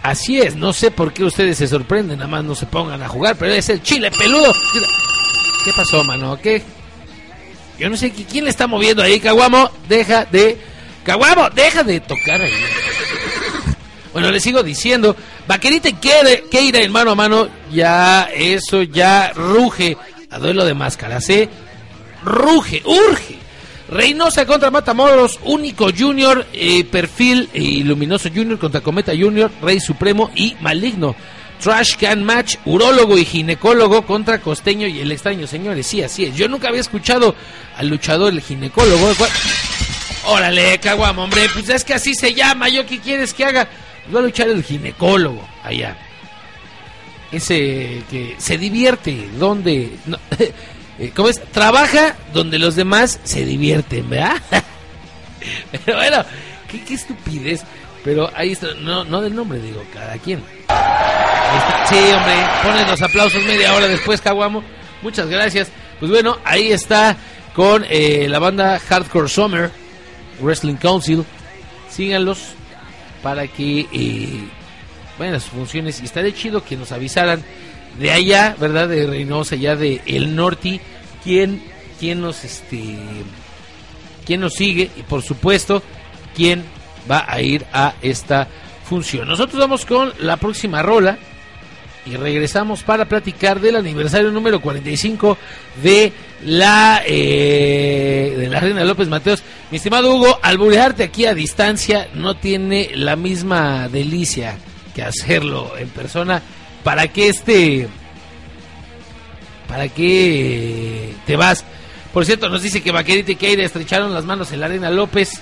[0.03, 3.09] Así es, no sé por qué ustedes se sorprenden, nada más no se pongan a
[3.09, 4.53] jugar, pero es el Chile Peludo.
[5.65, 6.39] ¿Qué pasó, mano?
[6.41, 6.63] ¿Qué?
[7.79, 9.71] Yo no sé qui- quién le está moviendo ahí, Caguamo.
[9.89, 10.59] Deja de.
[11.07, 12.53] Caguamo, deja de tocar ahí.
[14.13, 15.15] Bueno, le sigo diciendo.
[15.47, 17.49] Vaquerita y Keira en mano a mano.
[17.73, 19.97] Ya, eso ya ruge.
[20.31, 21.49] A duelo de máscaras, ¿eh?
[22.25, 23.39] Ruge, urge.
[23.89, 30.33] Reynosa contra Matamoros, único Junior, eh, perfil eh, luminoso Junior contra Cometa Junior, Rey Supremo
[30.35, 31.15] y Maligno.
[31.63, 35.87] Trash Can Match, urólogo y ginecólogo contra Costeño y el extraño, señores.
[35.87, 36.35] Sí, así es.
[36.35, 37.35] Yo nunca había escuchado
[37.77, 39.15] al luchador, el ginecólogo.
[40.27, 41.49] Órale, caguamo, hombre.
[41.53, 42.69] Pues es que así se llama.
[42.69, 43.69] ¿Yo qué quieres que haga?
[44.15, 45.97] Va a luchar el ginecólogo allá.
[47.31, 49.93] Ese que se divierte, donde.
[50.99, 51.43] Eh, ¿Cómo es?
[51.53, 54.41] Trabaja donde los demás se divierten, ¿verdad?
[55.85, 56.25] Pero bueno,
[56.71, 57.65] qué, estupidez.
[58.03, 60.43] Pero ahí está, no, no del nombre, digo, cada quien.
[61.87, 64.65] Sí, hombre, ponen los aplausos media hora después, Caguamo.
[65.03, 65.69] Muchas gracias.
[65.99, 67.15] Pues bueno, ahí está
[67.55, 69.71] con eh, la banda Hardcore Summer,
[70.41, 71.25] Wrestling Council.
[71.91, 72.39] Síganlos
[73.23, 74.49] para que eh,
[75.19, 76.01] vayan a sus funciones.
[76.01, 77.43] Y estaría chido que nos avisaran
[77.99, 78.89] de allá, ¿verdad?
[78.89, 80.81] De Reynosa, allá de El Norte,
[81.25, 81.63] quién,
[81.99, 82.97] quién nos este
[84.27, 85.83] quién nos sigue y por supuesto
[86.35, 86.65] quién
[87.11, 88.49] va a ir a esta
[88.85, 89.29] función.
[89.29, 91.17] Nosotros vamos con la próxima rola
[92.05, 95.39] y regresamos para platicar del aniversario número 45
[95.83, 96.13] de
[96.45, 99.43] la eh, de la Reina López Mateos.
[99.71, 104.59] Mi estimado Hugo, alburearte aquí a distancia no tiene la misma delicia
[104.95, 106.43] que hacerlo en persona.
[106.85, 107.89] ¿Para qué este
[109.69, 111.65] para qué te vas?
[112.13, 115.41] Por cierto, nos dice que Vaquerita y Keira estrecharon las manos en la Arena López.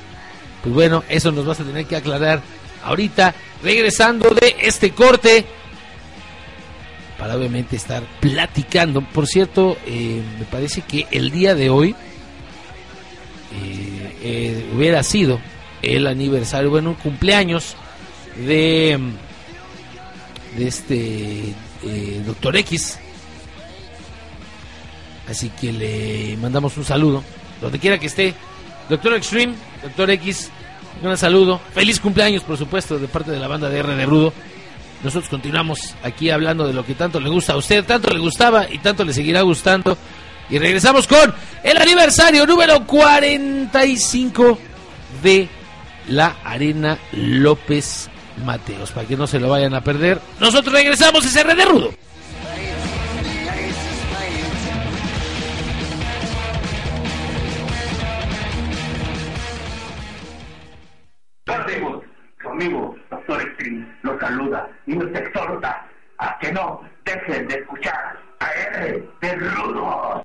[0.62, 2.40] Pues bueno, eso nos vas a tener que aclarar
[2.84, 5.44] ahorita, regresando de este corte,
[7.24, 9.00] para obviamente estar platicando.
[9.00, 11.96] Por cierto, eh, me parece que el día de hoy
[13.50, 15.40] eh, eh, hubiera sido
[15.80, 17.76] el aniversario, bueno, un cumpleaños
[18.36, 18.98] de,
[20.58, 21.54] de este
[22.26, 22.98] Doctor X.
[25.26, 27.24] Así que le mandamos un saludo,
[27.62, 28.34] donde quiera que esté.
[28.90, 30.50] Doctor Extreme, Doctor X,
[31.02, 31.58] un saludo.
[31.72, 34.34] Feliz cumpleaños, por supuesto, de parte de la banda de R de Brudo.
[35.04, 38.66] Nosotros continuamos aquí hablando de lo que tanto le gusta a usted, tanto le gustaba
[38.70, 39.98] y tanto le seguirá gustando.
[40.48, 41.32] Y regresamos con
[41.62, 44.58] el aniversario número 45
[45.22, 45.46] de
[46.08, 48.08] la Arena López
[48.46, 48.92] Mateos.
[48.92, 50.22] Para que no se lo vayan a perder.
[50.40, 51.90] Nosotros regresamos, es R de Rudo.
[62.50, 63.42] Amigo Doctor
[64.18, 65.86] saluda y nos exhorta
[66.18, 70.22] a que no dejen de escuchar a R de Rudo.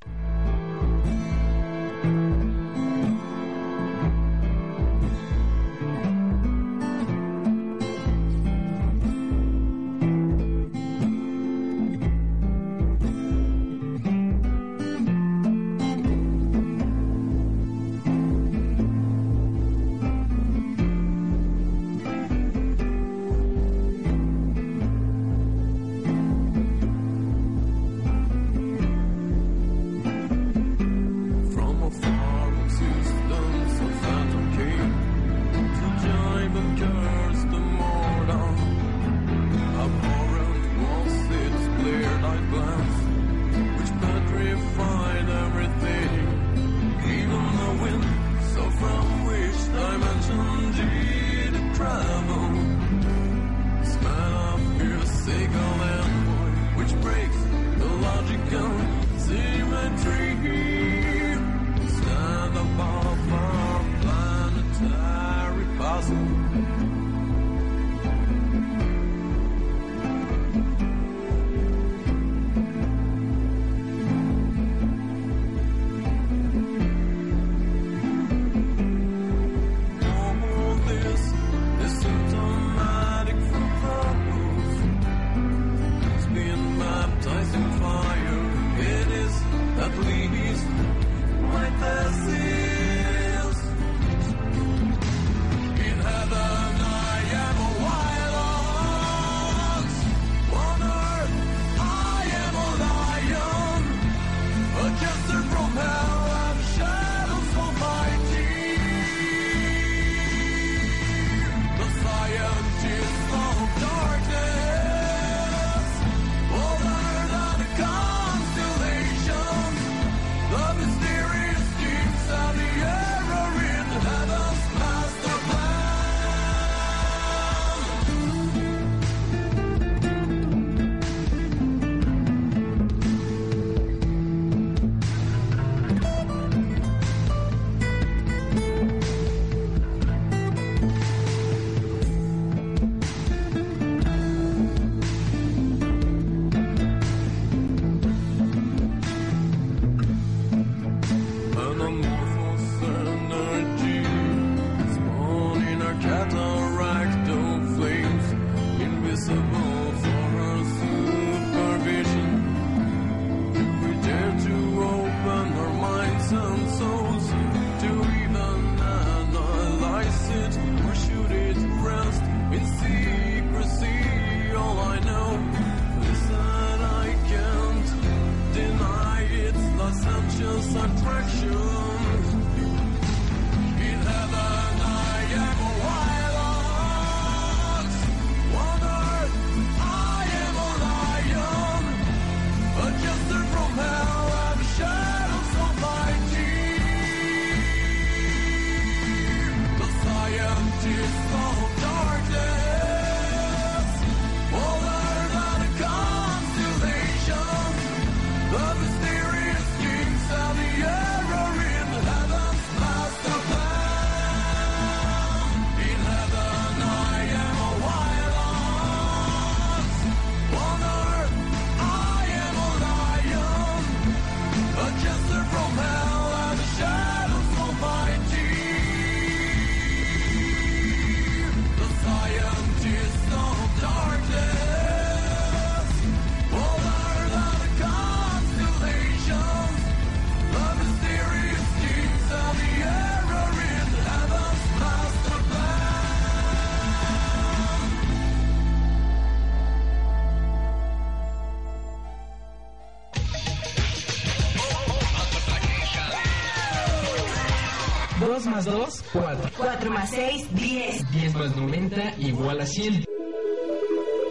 [258.60, 259.50] Más 2, 4.
[259.56, 261.12] 4 más 6, 10.
[261.12, 263.04] 10 más 90 igual a 100.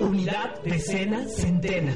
[0.01, 1.95] Unidad, decena, centena.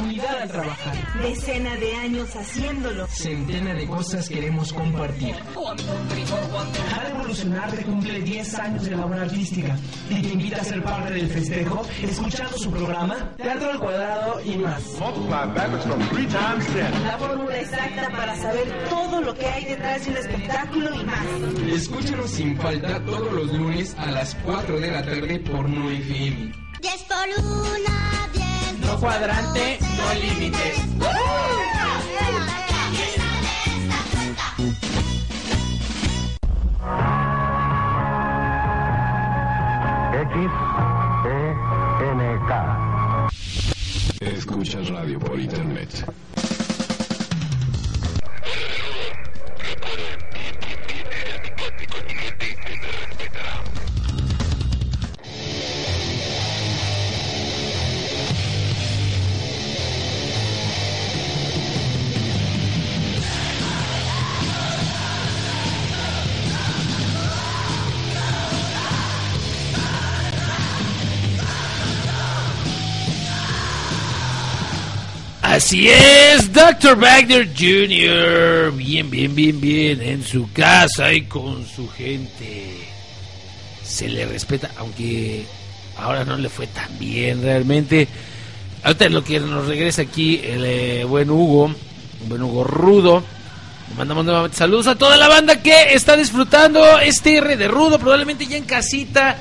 [0.00, 0.94] Unidad al trabajar.
[1.20, 3.06] Decena de años haciéndolo.
[3.08, 5.34] Centena de cosas queremos compartir.
[7.28, 9.76] Al Evolucionar te cumple 10 años de labor artística
[10.08, 14.56] y te invita a ser parte del festejo escuchando su programa Teatro al Cuadrado y
[14.56, 14.82] más.
[17.04, 21.26] La fórmula exacta para saber todo lo que hay detrás de un espectáculo y más.
[21.70, 26.52] Escúchanos sin falta todos los lunes a las 4 de la tarde por 9 FM.
[26.80, 28.86] 10 por una, 10.
[28.86, 31.77] No cuadrante, no límites.
[44.60, 46.27] Escuchas radio por internet.
[75.58, 76.96] Así es, Dr.
[76.96, 78.72] Wagner Jr.
[78.76, 80.00] Bien, bien, bien, bien.
[80.00, 82.78] En su casa y con su gente.
[83.82, 85.44] Se le respeta, aunque
[85.96, 88.06] ahora no le fue tan bien realmente.
[88.84, 93.24] Ahorita lo que nos regresa aquí el eh, buen Hugo, un buen Hugo Rudo.
[93.88, 97.98] Le mandamos nuevamente saludos a toda la banda que está disfrutando este R de Rudo,
[97.98, 99.36] probablemente ya en casita,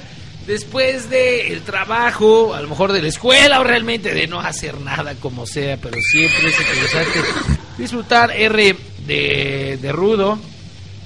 [0.47, 5.13] después del trabajo, a lo mejor de la escuela o realmente de no hacer nada
[5.15, 7.19] como sea, pero siempre es interesante
[7.77, 8.75] disfrutar R
[9.05, 10.39] de, de Rudo.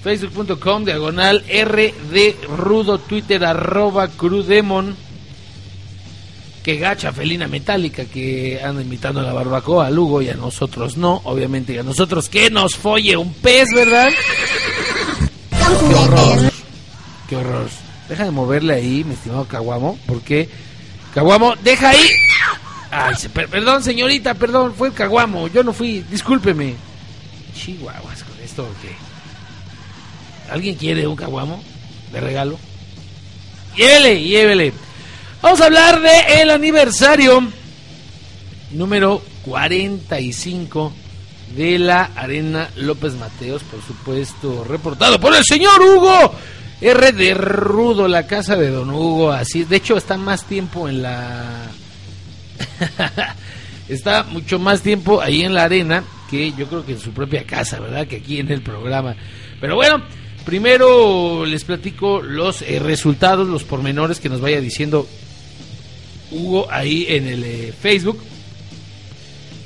[0.04, 4.96] Facebook.com, diagonal R de Rudo, Twitter arroba Crudemon.
[6.64, 10.96] Que gacha felina metálica que anda invitando a la barbacoa a Lugo y a nosotros
[10.98, 11.22] no.
[11.24, 14.10] Obviamente, y a nosotros que nos folle un pez, ¿verdad?
[15.50, 16.52] Qué horror.
[17.30, 17.91] Qué horror.
[18.12, 20.50] Deja de moverle ahí, mi estimado Caguamo, porque
[21.14, 22.10] Caguamo, deja ahí.
[23.50, 26.76] Perdón, señorita, perdón, fue el Caguamo, yo no fui, discúlpeme.
[27.56, 28.94] Chihuahuas con esto, ¿o qué?
[30.52, 31.64] ¿Alguien quiere un Caguamo
[32.12, 32.60] de regalo?
[33.78, 34.74] Llévele, llévele.
[35.42, 37.48] Vamos a hablar de el aniversario
[38.72, 40.92] número 45
[41.56, 46.36] de la Arena López Mateos, por supuesto, reportado por el señor Hugo
[46.82, 51.04] R de Rudo, la casa de Don Hugo, así, de hecho está más tiempo en
[51.04, 51.70] la
[53.88, 57.46] está mucho más tiempo ahí en la arena que yo creo que en su propia
[57.46, 58.08] casa, ¿verdad?
[58.08, 59.16] Que aquí en el programa.
[59.60, 60.02] Pero bueno,
[60.46, 65.08] primero les platico los eh, resultados, los pormenores que nos vaya diciendo
[66.32, 68.18] Hugo ahí en el eh, Facebook.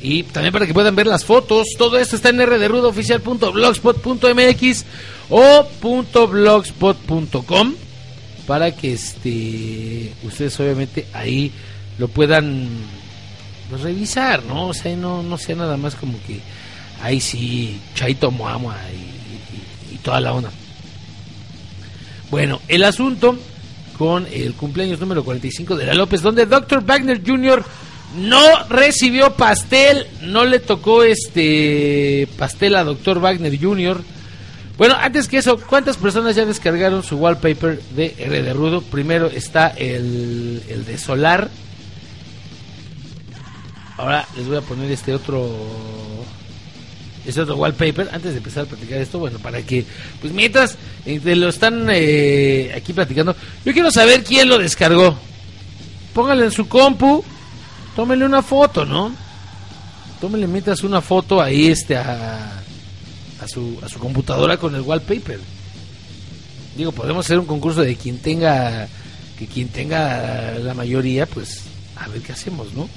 [0.08, 4.86] Y también para que puedan ver las fotos, todo esto está en rdrudoficial.blogspot.mx
[5.30, 5.68] o
[6.28, 7.74] .blogspot.com
[8.46, 11.52] para que este ustedes obviamente ahí
[11.98, 12.70] lo puedan
[13.70, 14.68] pues, revisar, ¿no?
[14.68, 16.40] O sea, no, no sea nada más como que
[17.02, 20.52] ahí sí, Chaito Moamua y, y- y toda la onda.
[22.30, 23.36] Bueno, el asunto
[23.98, 26.84] con el cumpleaños número 45 de la López, donde Dr.
[26.86, 27.64] Wagner Jr.
[28.18, 33.20] No recibió pastel, no le tocó este pastel a Dr.
[33.20, 34.02] Wagner Jr.
[34.78, 38.82] Bueno, antes que eso, ¿cuántas personas ya descargaron su wallpaper de R de Rudo?
[38.82, 41.50] Primero está el, el de Solar.
[43.98, 45.50] Ahora les voy a poner este otro
[47.26, 49.84] este otro wallpaper antes de empezar a platicar esto bueno para que
[50.22, 53.36] pues mientras eh, lo están eh, aquí platicando
[53.66, 55.18] yo quiero saber quién lo descargó
[56.14, 57.24] póngale en su compu
[57.96, 59.12] tómele una foto no
[60.20, 62.62] tómele mientras una foto ahí este a,
[63.42, 65.40] a su a su computadora con el wallpaper.
[66.76, 68.88] Digo podemos hacer un concurso de quien tenga
[69.38, 71.64] que quien tenga la mayoría pues
[71.96, 72.90] a ver qué hacemos no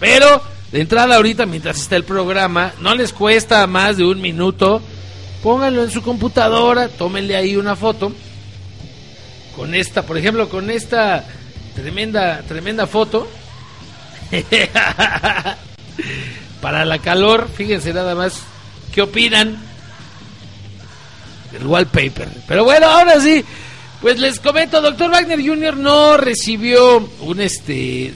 [0.00, 4.80] pero de entrada ahorita mientras está el programa, no les cuesta más de un minuto,
[5.42, 8.12] pónganlo en su computadora, tómenle ahí una foto.
[9.54, 11.24] Con esta, por ejemplo, con esta
[11.74, 13.28] tremenda tremenda foto.
[16.60, 18.40] Para la calor, fíjense nada más
[18.92, 19.58] qué opinan
[21.52, 22.28] del wallpaper.
[22.46, 23.44] Pero bueno, ahora sí,
[24.00, 25.76] pues les comento, doctor Wagner Jr.
[25.76, 28.12] no recibió un este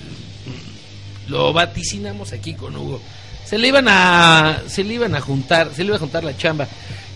[1.29, 3.01] lo vaticinamos aquí con Hugo.
[3.45, 6.37] Se le iban a se le iban a juntar, se le iba a juntar la
[6.37, 6.69] chamba.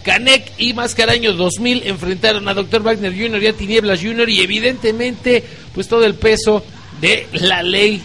[0.03, 2.83] Canek y Mascaraño 2000 enfrentaron a Dr.
[2.83, 3.43] Wagner Jr.
[3.43, 4.29] y a Tinieblas Jr.
[4.29, 5.45] y evidentemente
[5.75, 6.65] pues todo el peso
[7.01, 8.03] de la ley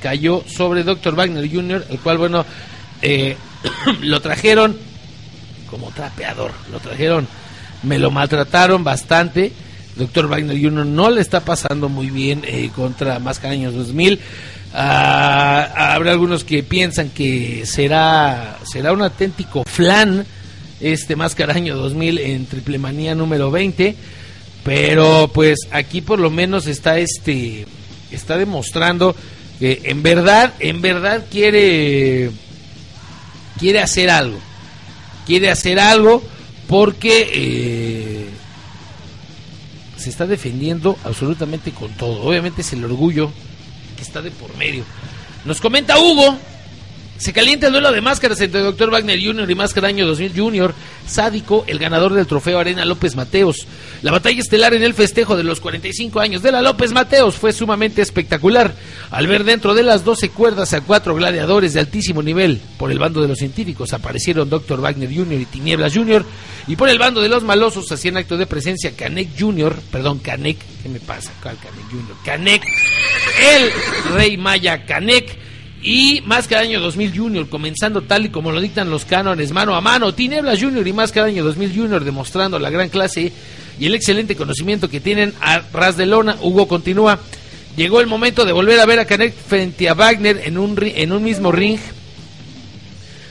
[0.00, 1.14] cayó sobre Dr.
[1.14, 2.44] Wagner Jr., el cual bueno
[3.02, 3.36] eh,
[4.02, 4.76] lo trajeron
[5.70, 7.28] como trapeador, lo trajeron,
[7.82, 9.52] me lo maltrataron bastante.
[9.96, 10.28] Dr.
[10.28, 10.86] Wagner Jr.
[10.86, 14.20] no le está pasando muy bien eh, contra Mascaraños 2000.
[14.72, 20.24] Ah, habrá algunos que piensan que será, será un auténtico flan
[20.80, 23.96] este Máscara Año 2000 en Triple Manía número 20.
[24.64, 27.66] Pero pues aquí por lo menos está este
[28.10, 29.14] está demostrando
[29.60, 32.30] que en verdad, en verdad quiere
[33.58, 34.40] quiere hacer algo.
[35.26, 36.24] Quiere hacer algo
[36.66, 38.30] porque eh,
[39.98, 42.22] se está defendiendo absolutamente con todo.
[42.22, 43.30] Obviamente es el orgullo
[43.96, 44.82] que está de por medio.
[45.44, 46.38] Nos comenta Hugo.
[47.20, 48.90] Se calienta el duelo de máscaras entre Dr.
[48.90, 49.50] Wagner Jr.
[49.50, 50.74] y Máscara Año 2000 Jr.
[51.06, 53.66] Sádico, el ganador del trofeo Arena López Mateos.
[54.00, 57.52] La batalla estelar en el festejo de los 45 años de la López Mateos fue
[57.52, 58.74] sumamente espectacular.
[59.10, 62.98] Al ver dentro de las 12 cuerdas a cuatro gladiadores de altísimo nivel, por el
[62.98, 64.80] bando de los científicos aparecieron Dr.
[64.80, 65.42] Wagner Jr.
[65.42, 66.24] y Tinieblas Jr.
[66.68, 70.56] Y por el bando de los malosos hacían acto de presencia Canek Jr., perdón, Canek,
[70.82, 71.30] ¿qué me pasa?
[71.42, 72.16] ¿Cuál Canek Jr.?
[72.24, 72.62] Canek,
[73.54, 75.39] el rey maya Canek
[75.82, 79.80] y Máscara Año 2000 Junior, comenzando tal y como lo dictan los cánones mano a
[79.80, 80.14] mano.
[80.14, 83.32] Tinieblas Junior y Máscara Año 2000 Junior demostrando la gran clase
[83.78, 86.36] y el excelente conocimiento que tienen a ras de lona.
[86.42, 87.18] Hugo continúa.
[87.76, 91.12] Llegó el momento de volver a ver a Canek frente a Wagner en un, en
[91.12, 91.78] un mismo ring.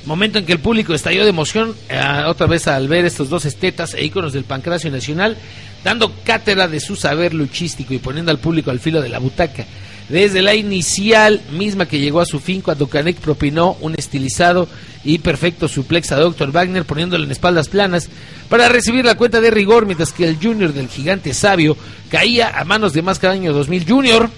[0.05, 3.45] Momento en que el público estalló de emoción eh, otra vez al ver estos dos
[3.45, 5.37] estetas e íconos del pancracio nacional,
[5.83, 9.65] dando cátedra de su saber luchístico y poniendo al público al filo de la butaca.
[10.09, 14.67] Desde la inicial misma que llegó a su fin cuando Canek propinó un estilizado
[15.03, 16.51] y perfecto suplex a Dr.
[16.51, 18.09] Wagner poniéndole en espaldas planas
[18.49, 21.77] para recibir la cuenta de rigor mientras que el Junior del gigante sabio
[22.09, 24.29] caía a manos de Máscara Año 2000 Junior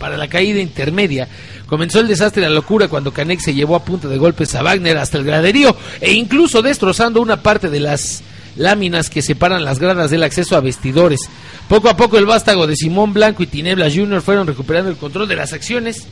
[0.00, 1.28] para la caída intermedia.
[1.66, 4.62] Comenzó el desastre y la locura cuando Canek se llevó a punta de golpes a
[4.62, 8.22] Wagner hasta el graderío e incluso destrozando una parte de las
[8.58, 11.20] láminas que separan las gradas del acceso a vestidores.
[11.68, 14.20] Poco a poco el vástago de Simón Blanco y Tinieblas Jr.
[14.20, 16.06] fueron recuperando el control de las acciones,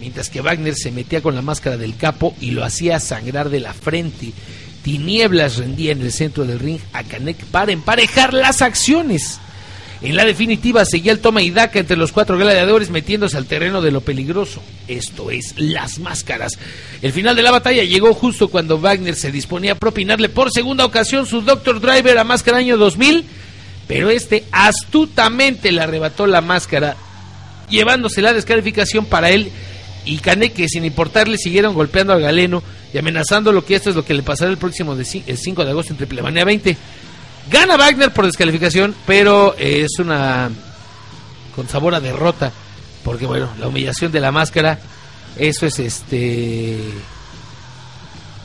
[0.00, 3.60] mientras que Wagner se metía con la máscara del capo y lo hacía sangrar de
[3.60, 4.32] la frente.
[4.82, 9.38] Tinieblas rendía en el centro del ring a Canek para emparejar las acciones.
[10.02, 13.82] En la definitiva seguía el toma y daca entre los cuatro gladiadores metiéndose al terreno
[13.82, 16.52] de lo peligroso, esto es, las máscaras.
[17.02, 20.86] El final de la batalla llegó justo cuando Wagner se disponía a propinarle por segunda
[20.86, 23.24] ocasión su Doctor Driver a Máscara Año 2000,
[23.86, 26.96] pero este astutamente le arrebató la máscara,
[27.68, 29.52] llevándose la descalificación para él
[30.06, 34.04] y Caneque, sin importarle, siguieron golpeando al galeno y amenazando lo que esto es lo
[34.04, 36.76] que le pasará el próximo de, el 5 de agosto en Triplemanía 20.
[37.50, 40.50] Gana Wagner por descalificación, pero eh, es una
[41.54, 42.52] con sabor a derrota,
[43.04, 44.78] porque bueno, la humillación de la máscara,
[45.36, 46.78] eso es este,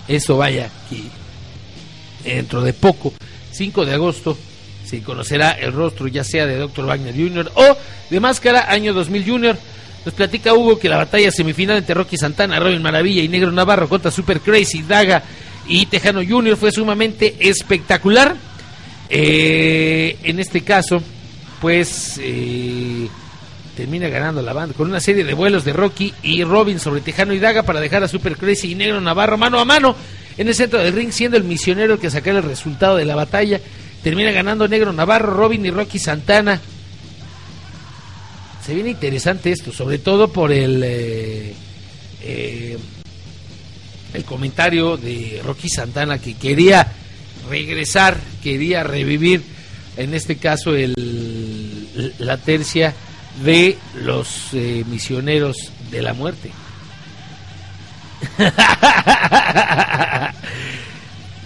[0.08, 1.03] eso vaya, que
[2.30, 3.14] dentro de poco,
[3.51, 4.38] 5 de agosto,
[4.86, 6.86] se conocerá el rostro ya sea de Dr.
[6.86, 7.51] Wagner Jr.
[7.56, 7.78] o
[8.10, 9.58] de Máscara Año 2000 Jr.
[10.06, 13.89] Nos platica Hugo que la batalla semifinal entre Rocky Santana, Robin Maravilla y Negro Navarro
[13.89, 15.24] contra Super Crazy, Daga
[15.68, 16.56] y Tejano Jr.
[16.56, 18.36] fue sumamente espectacular.
[19.10, 21.01] Eh, en este caso,
[21.62, 23.08] pues eh,
[23.76, 27.34] termina ganando la banda con una serie de vuelos de Rocky y Robin sobre Tejano
[27.34, 29.95] y Daga para dejar a Super Crazy y Negro Navarro mano a mano
[30.38, 33.16] en el centro del ring, siendo el misionero el que sacara el resultado de la
[33.16, 33.60] batalla.
[34.03, 36.60] Termina ganando Negro Navarro, Robin y Rocky Santana.
[38.66, 42.78] Se viene interesante esto, sobre todo por el eh,
[44.14, 46.91] el comentario de Rocky Santana que quería
[47.50, 49.43] regresar, quería revivir,
[49.98, 50.93] en este caso el,
[52.20, 52.93] la tercia
[53.43, 56.52] de los eh, misioneros de la muerte.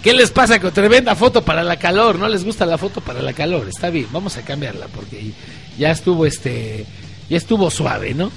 [0.02, 2.18] ¿Qué les pasa con tremenda foto para la calor?
[2.18, 3.68] ¿No les gusta la foto para la calor?
[3.68, 5.32] Está bien, vamos a cambiarla porque
[5.78, 6.86] ya estuvo este
[7.28, 8.32] ya estuvo suave, ¿no?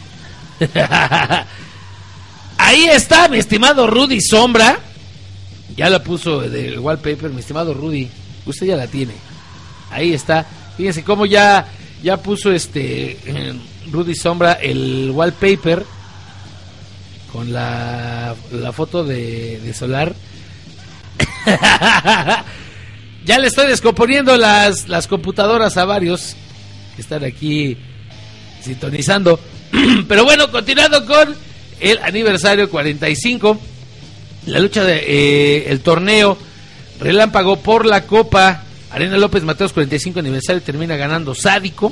[2.57, 4.79] Ahí está, mi estimado Rudy Sombra.
[5.75, 8.09] Ya la puso del wallpaper, mi estimado Rudy.
[8.45, 9.13] Usted ya la tiene.
[9.89, 10.45] Ahí está.
[10.77, 11.67] Fíjense cómo ya,
[12.01, 13.17] ya puso este
[13.91, 15.85] Rudy Sombra el wallpaper
[17.31, 20.13] con la, la foto de, de Solar.
[23.25, 26.35] ya le estoy descomponiendo las, las computadoras a varios
[26.95, 27.77] que están aquí
[28.61, 29.39] sintonizando.
[30.07, 31.35] Pero bueno, continuando con
[31.79, 33.59] el aniversario 45,
[34.45, 36.37] la lucha de eh, el torneo
[36.99, 38.63] relámpago por la Copa
[38.93, 41.91] Arena López Mateos 45 aniversario termina ganando Sádico.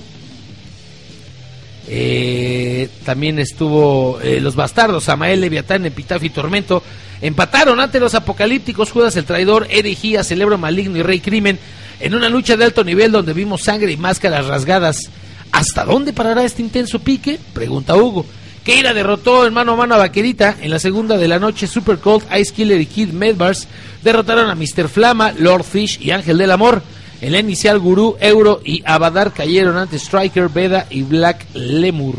[1.87, 6.83] Eh, también estuvo eh, los bastardos, Amael, Leviatán, Epitafio y Tormento.
[7.19, 11.57] Empataron ante los apocalípticos Judas el Traidor, Erigía, Celebro Maligno y Rey Crimen
[11.99, 15.09] en una lucha de alto nivel donde vimos sangre y máscaras rasgadas.
[15.51, 17.39] ¿Hasta dónde parará este intenso pique?
[17.53, 18.25] Pregunta Hugo.
[18.63, 21.65] Keira derrotó en mano a mano a Vaquerita en la segunda de la noche.
[21.65, 23.67] Super Cold, Ice Killer y Kid Medbars
[24.03, 24.87] derrotaron a Mr.
[24.87, 26.83] Flama, Lord Fish y Ángel del Amor.
[27.21, 32.17] En la inicial, Gurú, Euro y Abadar cayeron ante Striker, Veda y Black Lemur.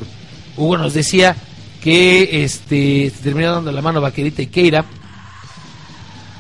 [0.57, 1.37] Hugo nos decía
[1.83, 4.85] que este se terminó dando la mano a Vaquerita y Keira.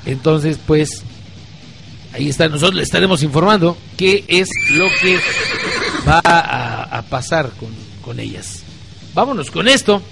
[0.04, 1.02] Entonces, pues,
[2.12, 2.48] ahí está.
[2.48, 5.18] Nosotros le estaremos informando qué es lo que
[6.08, 7.70] va a, a pasar con,
[8.04, 8.61] con ellas.
[9.14, 10.02] Vámonos con esto.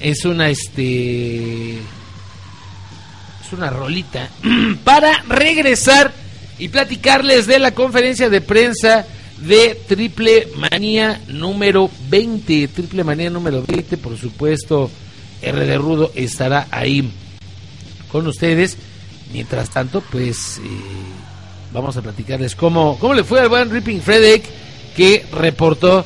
[0.00, 4.28] Es una este es una rolita
[4.84, 6.12] para regresar
[6.58, 9.06] y platicarles de la conferencia de prensa
[9.38, 12.68] de Triple Manía número 20.
[12.68, 14.90] Triple Manía número 20, por supuesto,
[15.42, 17.10] RD Rudo estará ahí
[18.10, 18.76] con ustedes.
[19.32, 20.60] Mientras tanto, pues eh,
[21.72, 24.44] vamos a platicarles cómo, cómo le fue al buen Ripping Frederick
[24.96, 26.04] que reportó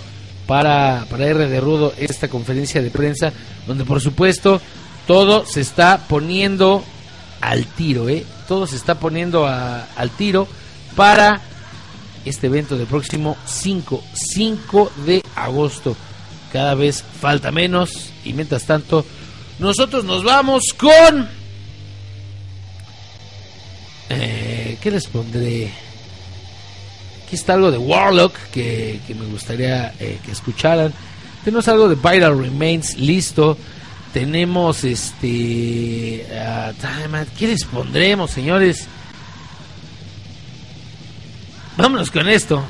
[0.53, 3.33] para, para R de Rudo esta conferencia de prensa,
[3.67, 4.61] donde por supuesto
[5.07, 6.85] todo se está poniendo
[7.41, 8.27] al tiro, ¿eh?
[8.47, 10.47] Todo se está poniendo al tiro
[10.95, 11.41] para
[12.27, 15.97] este evento del próximo 5, 5 de agosto.
[16.53, 19.07] Cada vez falta menos y mientras tanto
[19.59, 21.31] nosotros nos vamos con...
[24.11, 25.73] Eh, ¿Qué les pondré?
[27.33, 30.93] Aquí está algo de Warlock que, me gustaría eh, que escucharan.
[31.43, 33.57] Tenemos algo de Vital Remains listo.
[34.13, 36.27] Tenemos este.
[36.79, 38.87] time- ¿Qué les pondremos, señores?
[41.79, 42.63] Vámonos con esto.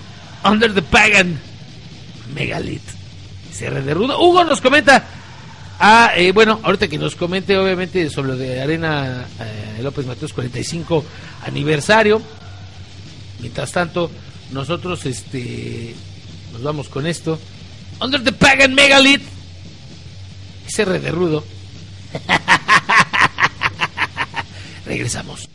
[0.44, 1.40] Under the Pagan
[2.32, 2.86] Megalith.
[3.52, 4.16] Cierre de rudo.
[4.20, 5.04] Hugo nos comenta.
[5.80, 10.32] Ah, eh, bueno, ahorita que nos comente, obviamente, sobre lo de Arena eh, López Mateos
[10.32, 11.04] 45
[11.46, 12.22] aniversario.
[13.40, 14.08] Mientras tanto,
[14.52, 15.94] nosotros este
[16.52, 17.38] nos vamos con esto.
[18.00, 19.22] Under the Pagan Megalith.
[20.66, 21.44] Cierre de rudo.
[24.86, 25.48] Regresamos.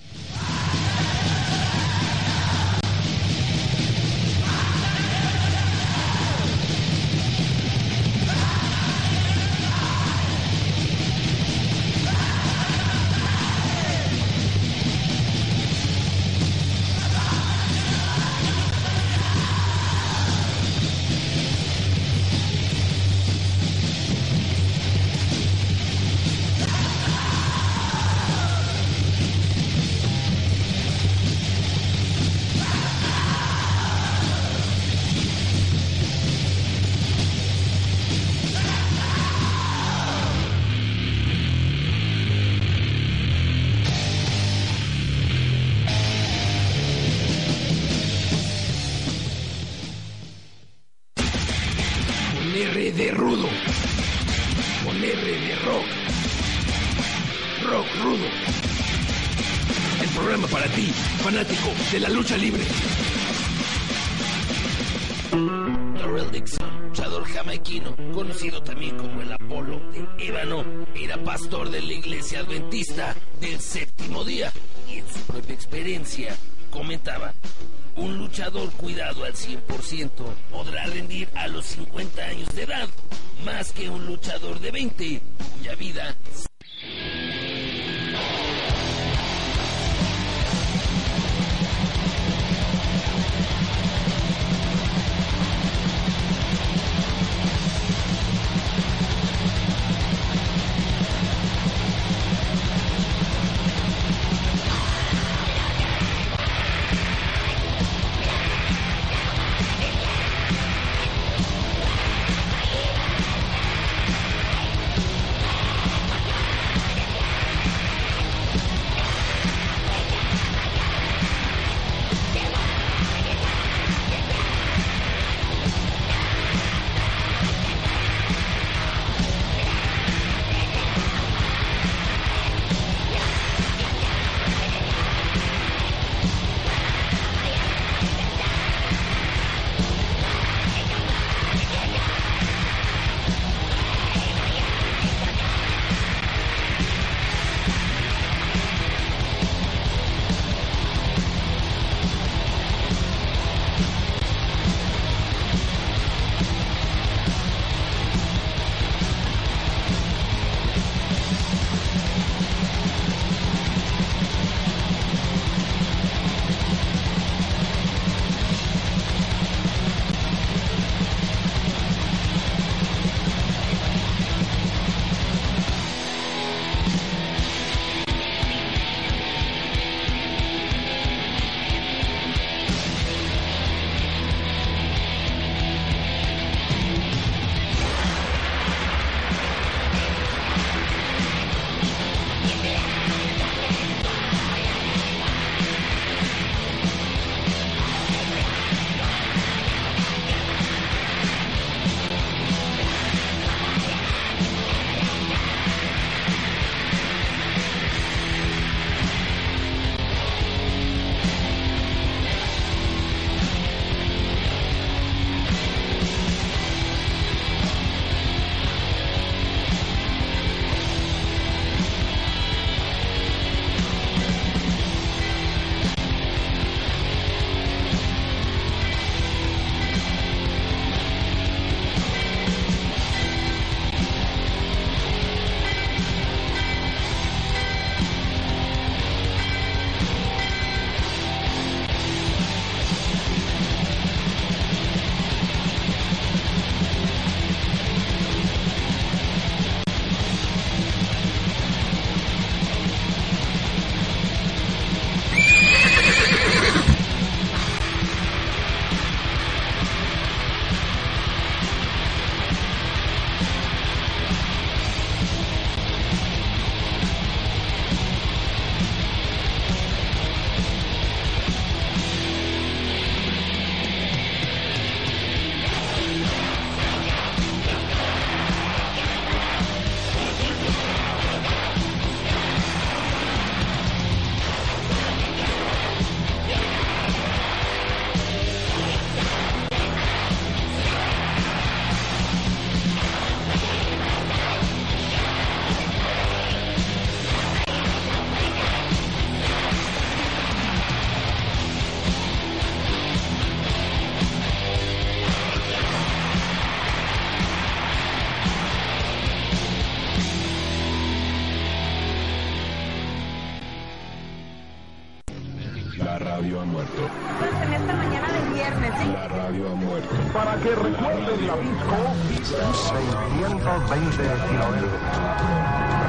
[322.48, 324.92] 620 kilómetros.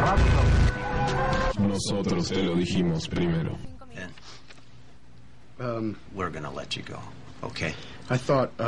[0.01, 0.39] Rápido.
[1.68, 3.59] Nosotros te lo dijimos primero.
[5.61, 7.01] Um, We're gonna let you go,
[7.43, 7.74] okay?
[8.11, 8.53] I thought.
[8.61, 8.68] Uh...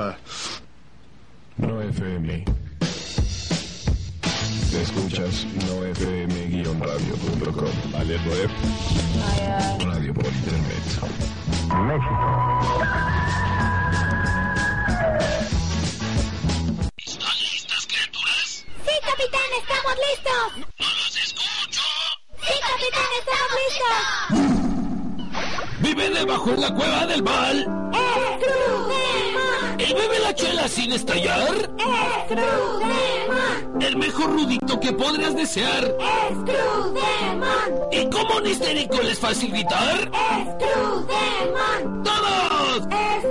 [34.80, 35.84] que podrías desear.
[35.84, 37.92] ¡Es Crudemon!
[37.92, 40.10] ¿Y cómo un histérico les?
[40.12, 42.02] ¡Es Crudemon!
[42.02, 42.88] ¡Todos!
[42.90, 43.26] ¡Es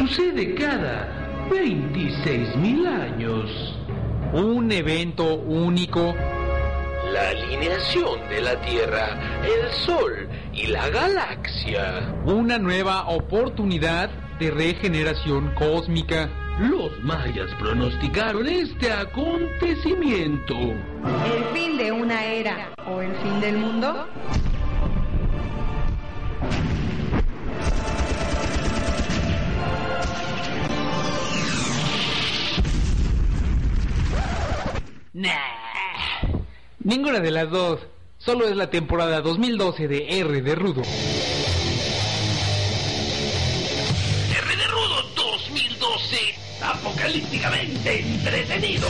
[0.00, 3.76] Sucede cada 26 mil años.
[4.32, 6.14] Un evento único.
[7.12, 12.14] La alineación de la Tierra, el Sol y la galaxia.
[12.24, 16.30] Una nueva oportunidad de regeneración cósmica.
[16.60, 20.54] Los mayas pronosticaron este acontecimiento.
[20.56, 24.06] ¿El fin de una era o el fin del mundo?
[35.20, 35.28] Nah.
[36.82, 37.80] Ninguna de las dos.
[38.16, 40.80] Solo es la temporada 2012 de R de Rudo.
[44.30, 46.16] R de Rudo 2012,
[46.62, 48.88] apocalípticamente entretenido.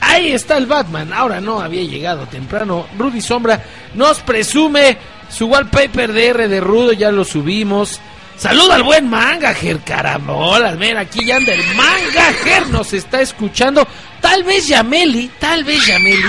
[0.00, 1.12] Ahí está el Batman.
[1.12, 2.86] Ahora no había llegado temprano.
[2.98, 3.62] Rudy Sombra
[3.94, 4.96] nos presume
[5.28, 6.92] su wallpaper de R de Rudo.
[6.92, 8.00] Ya lo subimos.
[8.36, 10.76] Saluda al buen Mangager, carambolas.
[10.76, 12.68] Mira, aquí ya anda el Mangager.
[12.68, 13.86] Nos está escuchando.
[14.20, 16.28] Tal vez Yameli, tal vez Yameli.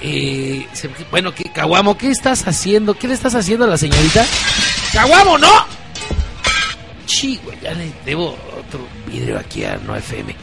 [0.00, 0.66] Eh,
[1.10, 2.94] bueno, ¿qué, Caguamo, ¿qué estás haciendo?
[2.94, 4.24] ¿Qué le estás haciendo a la señorita?
[4.92, 5.83] ¡Caguamo, no!
[7.06, 10.34] Sí, güey, ya le debo otro vidrio aquí a No FM.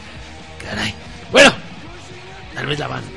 [0.64, 0.94] Caray.
[1.30, 1.52] Bueno,
[2.54, 3.08] tal vez la banda.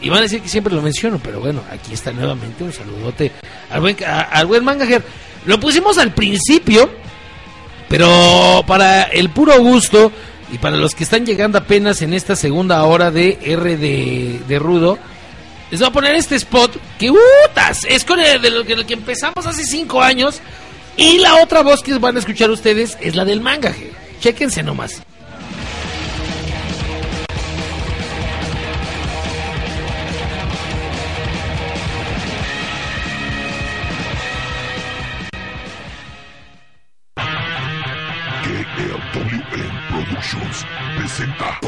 [0.00, 3.32] Y van a decir que siempre lo menciono, pero bueno, aquí está nuevamente un saludote
[3.70, 5.02] al buen, a- al buen Mangager.
[5.46, 6.90] Lo pusimos al principio,
[7.88, 10.10] pero para el puro gusto
[10.52, 14.98] y para los que están llegando apenas en esta segunda hora de R de, Rudo,
[15.70, 17.84] les voy a poner este spot que ¡utas!
[17.88, 20.40] es con el de lo que empezamos hace cinco años.
[20.96, 23.92] Y la otra voz que van a escuchar ustedes es la del mangaje.
[24.20, 25.02] Chéquense nomás.
[39.90, 40.66] Productions
[40.96, 41.60] presenta.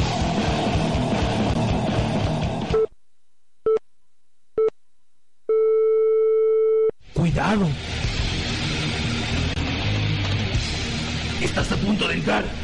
[7.15, 7.69] Cuidado.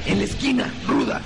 [0.07, 1.21] En la esquina, ruda.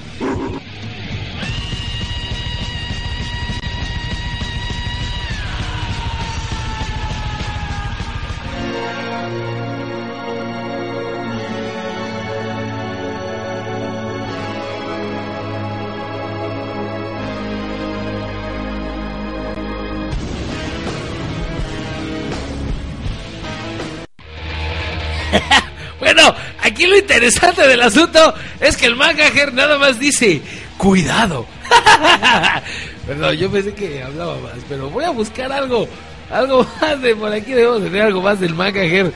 [27.26, 30.40] Interesante del asunto es que el manager nada más dice,
[30.76, 31.44] cuidado.
[33.06, 35.88] Perdón, yo pensé que hablaba más, pero voy a buscar algo,
[36.30, 39.12] algo más de por aquí debemos tener algo más del manager.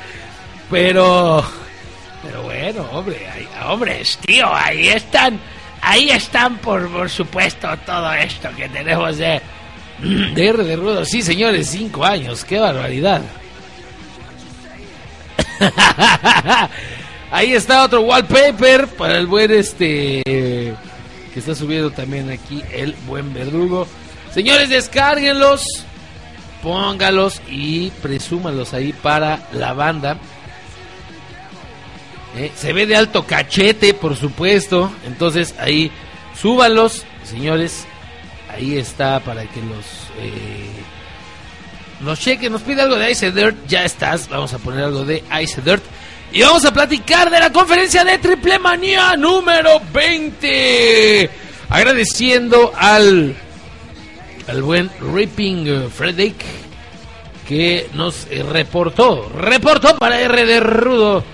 [0.71, 1.45] Pero,
[2.23, 5.39] pero bueno, hombre, ahí, hombres, tío, ahí están,
[5.81, 9.41] ahí están por, por supuesto todo esto que tenemos de,
[10.35, 11.05] de R de Rudo.
[11.05, 13.23] Sí, señores, cinco años, qué barbaridad.
[17.31, 23.33] Ahí está otro wallpaper para el buen este que está subiendo también aquí el buen
[23.33, 23.87] verdugo.
[24.33, 25.65] Señores, descárguenlos,
[26.63, 30.19] póngalos y presúmanlos ahí para la banda.
[32.37, 34.91] Eh, se ve de alto cachete, por supuesto.
[35.07, 35.91] Entonces ahí
[36.41, 37.87] súbanlos, señores.
[38.49, 39.87] Ahí está para que los
[40.19, 40.83] eh,
[42.01, 42.53] nos chequen.
[42.53, 43.57] Nos pide algo de Ice Dirt.
[43.69, 44.29] Ya estás.
[44.29, 45.83] Vamos a poner algo de Ice Dirt.
[46.33, 51.31] Y vamos a platicar de la conferencia de Triple Manía número 20.
[51.69, 53.35] Agradeciendo al,
[54.47, 56.45] al buen Ripping Frederick
[57.49, 61.25] que nos eh, reportó, reportó para R de Rudo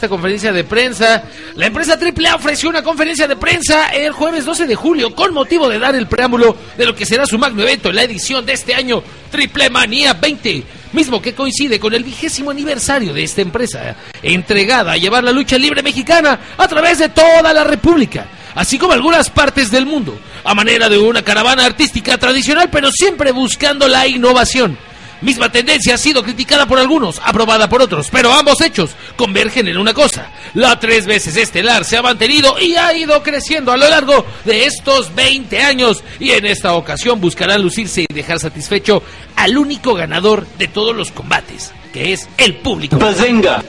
[0.00, 1.24] esta conferencia de prensa.
[1.56, 5.68] La empresa AAA ofreció una conferencia de prensa el jueves 12 de julio con motivo
[5.68, 8.54] de dar el preámbulo de lo que será su magno evento en la edición de
[8.54, 13.94] este año Triple Manía 20, mismo que coincide con el vigésimo aniversario de esta empresa,
[14.22, 18.94] entregada a llevar la lucha libre mexicana a través de toda la República, así como
[18.94, 24.06] algunas partes del mundo, a manera de una caravana artística tradicional, pero siempre buscando la
[24.06, 24.78] innovación.
[25.20, 29.76] Misma tendencia ha sido criticada por algunos, aprobada por otros, pero ambos hechos convergen en
[29.76, 30.30] una cosa.
[30.54, 34.64] La tres veces estelar se ha mantenido y ha ido creciendo a lo largo de
[34.64, 39.02] estos 20 años y en esta ocasión buscarán lucirse y dejar satisfecho
[39.36, 42.96] al único ganador de todos los combates, que es el público.
[42.96, 43.62] Bazenga.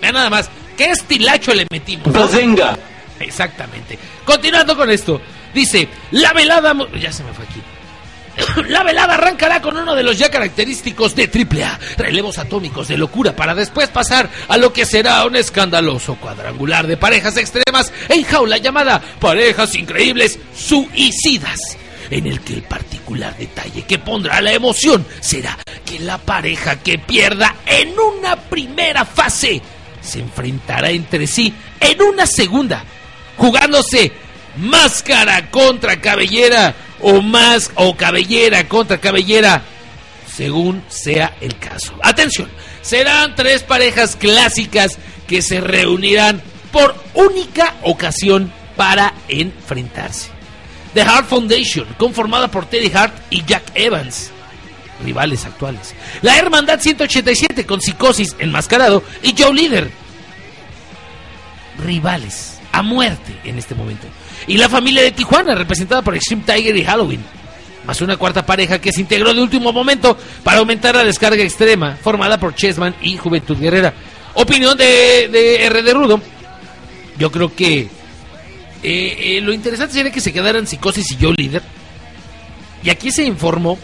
[0.00, 2.10] Vean nada más, ¿qué estilacho le metimos?
[2.12, 2.78] Bazenga.
[3.20, 3.98] Exactamente.
[4.24, 5.20] Continuando con esto,
[5.54, 6.74] dice, la velada...
[6.98, 7.60] Ya se me fue aquí.
[8.68, 13.34] La velada arrancará con uno de los ya característicos de AAA, relevos atómicos de locura,
[13.34, 18.58] para después pasar a lo que será un escandaloso cuadrangular de parejas extremas en jaula
[18.58, 21.60] llamada Parejas Increíbles Suicidas,
[22.10, 26.98] en el que el particular detalle que pondrá la emoción será que la pareja que
[26.98, 29.62] pierda en una primera fase
[30.00, 32.84] se enfrentará entre sí en una segunda,
[33.36, 34.12] jugándose
[34.56, 39.62] máscara contra cabellera o más o cabellera contra cabellera,
[40.32, 41.94] según sea el caso.
[42.02, 42.48] Atención,
[42.82, 46.42] serán tres parejas clásicas que se reunirán
[46.72, 50.30] por única ocasión para enfrentarse.
[50.94, 54.30] The Hart Foundation, conformada por Teddy Hart y Jack Evans,
[55.04, 55.94] rivales actuales.
[56.22, 59.90] La Hermandad 187 con Psicosis enmascarado y Joe Leader,
[61.84, 64.06] rivales a muerte en este momento
[64.46, 67.24] y la familia de Tijuana, representada por Extreme Tiger y Halloween.
[67.86, 71.96] Más una cuarta pareja que se integró de último momento para aumentar la descarga extrema,
[71.96, 73.94] formada por Chessman y Juventud Guerrera.
[74.34, 75.82] Opinión de, de R.
[75.82, 76.20] de Rudo.
[77.18, 77.88] Yo creo que
[78.82, 81.62] eh, eh, lo interesante sería que se quedaran Psicosis y Joe Líder.
[82.82, 83.78] Y aquí se informó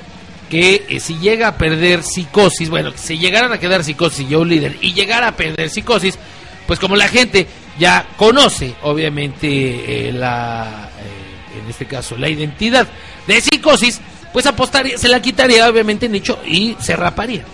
[0.51, 4.45] que eh, si llega a perder Psicosis, bueno, si llegaran a quedar Psicosis y Joe
[4.45, 6.19] Líder y llegara a perder Psicosis,
[6.67, 7.47] pues como la gente
[7.79, 12.87] ya conoce, obviamente, eh, la, eh, en este caso, la identidad
[13.27, 14.01] de psicosis,
[14.33, 17.45] pues apostaría, se la quitaría, obviamente, Nicho y se raparía.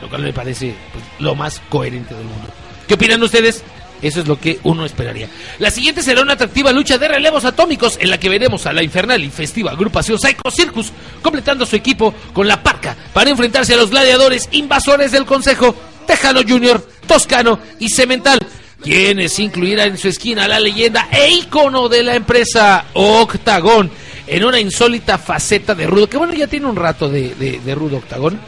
[0.00, 2.48] Lo cual me parece pues, lo más coherente del mundo.
[2.86, 3.64] ¿Qué opinan ustedes?
[4.00, 5.28] Eso es lo que uno esperaría.
[5.58, 8.82] La siguiente será una atractiva lucha de relevos atómicos en la que veremos a la
[8.82, 13.76] infernal y festiva agrupación Psycho Circus completando su equipo con la parca para enfrentarse a
[13.76, 15.74] los gladiadores invasores del Consejo
[16.06, 18.38] Tejano Junior, Toscano y Cemental,
[18.82, 23.90] quienes incluirán en su esquina la leyenda e ícono de la empresa Octagón
[24.26, 27.96] en una insólita faceta de Rudo, que bueno, ya tiene un rato de, de, Rudo
[27.96, 28.38] Octagón,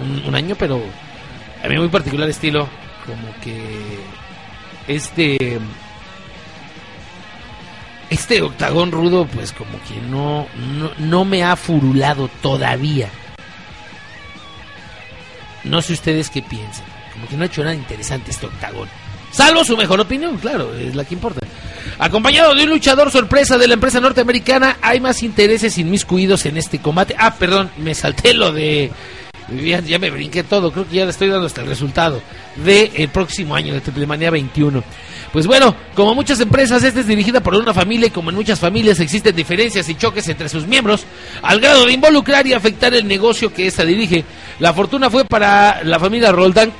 [0.00, 0.82] un, un año, pero
[1.64, 2.68] a mí muy particular estilo,
[3.06, 3.98] como que
[4.86, 5.58] este
[8.10, 10.48] este octagón rudo pues como que no,
[10.78, 13.08] no, no me ha furulado todavía.
[15.62, 18.88] No sé ustedes qué piensan como que no ha hecho nada interesante este octagón
[19.30, 21.40] salvo su mejor opinión claro es la que importa
[21.98, 26.80] acompañado de un luchador sorpresa de la empresa norteamericana hay más intereses inmiscuidos en este
[26.80, 28.90] combate ah perdón me salté lo de
[29.86, 32.20] ya, me brinqué todo, creo que ya le estoy dando hasta el resultado
[32.56, 34.82] del el próximo año de Triplemanía 21.
[35.32, 38.58] Pues bueno, como muchas empresas, esta es dirigida por una familia y como en muchas
[38.58, 41.04] familias existen diferencias y choques entre sus miembros,
[41.42, 44.24] al grado de involucrar y afectar el negocio que ésta dirige.
[44.58, 46.72] La fortuna fue para la familia Roldán,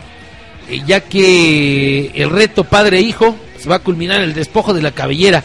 [0.71, 5.45] eh, ya que el reto padre-hijo se va a culminar el despojo de la cabellera,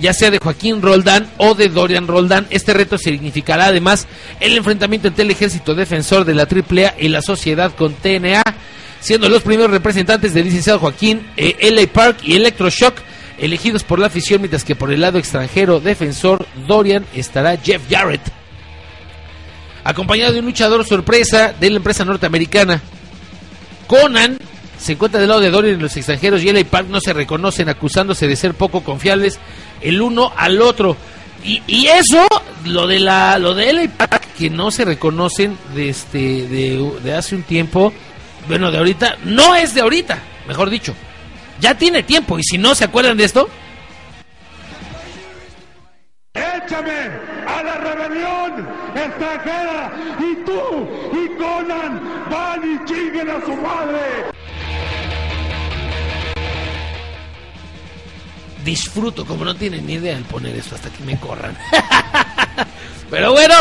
[0.00, 2.46] ya sea de Joaquín Roldán o de Dorian Roldán.
[2.50, 4.06] Este reto significará además
[4.40, 8.42] el enfrentamiento entre el ejército defensor de la AAA y la sociedad con TNA,
[9.00, 12.98] siendo los primeros representantes del licenciado Joaquín eh, LA Park y Electroshock
[13.38, 18.22] elegidos por la afición, mientras que por el lado extranjero defensor Dorian estará Jeff Jarrett.
[19.84, 22.80] Acompañado de un luchador sorpresa de la empresa norteamericana.
[23.86, 24.38] Conan
[24.84, 27.70] se encuentra del lado de Dorian y los extranjeros y LA Park no se reconocen
[27.70, 29.38] acusándose de ser poco confiables
[29.80, 30.94] el uno al otro.
[31.42, 32.26] Y, y eso,
[32.66, 37.14] lo de la lo de LA Park, que no se reconocen de, este, de, de
[37.14, 37.94] hace un tiempo,
[38.46, 40.94] bueno, de ahorita, no es de ahorita, mejor dicho.
[41.60, 43.48] Ya tiene tiempo y si no se acuerdan de esto,
[46.34, 47.10] ¡Échame
[47.46, 49.92] a la rebelión extranjera!
[50.18, 54.34] Y tú y Conan van y chinguen a su madre.
[58.64, 61.56] Disfruto, como no tienen ni idea el poner esto hasta que me corran.
[63.10, 63.54] Pero bueno,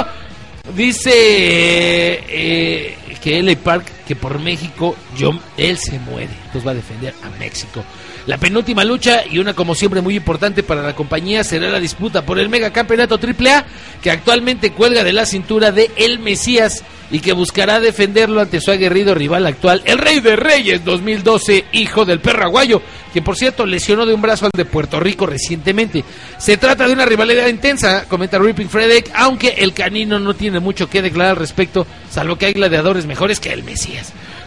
[0.74, 6.72] dice eh, eh, que LA Park que por México yo, él se muere, entonces va
[6.72, 7.84] a defender a México.
[8.26, 12.26] La penúltima lucha y una como siempre muy importante para la compañía será la disputa
[12.26, 13.66] por el megacampeonato AAA
[14.02, 18.72] que actualmente cuelga de la cintura de El Mesías y que buscará defenderlo ante su
[18.72, 22.82] aguerrido rival actual, el Rey de Reyes 2012, hijo del perro aguayo,
[23.14, 26.04] que por cierto lesionó de un brazo al de Puerto Rico recientemente.
[26.40, 30.90] Se trata de una rivalidad intensa, comenta Ripping Frederick, aunque el canino no tiene mucho
[30.90, 33.93] que declarar al respecto, salvo que hay gladiadores mejores que el Mesías.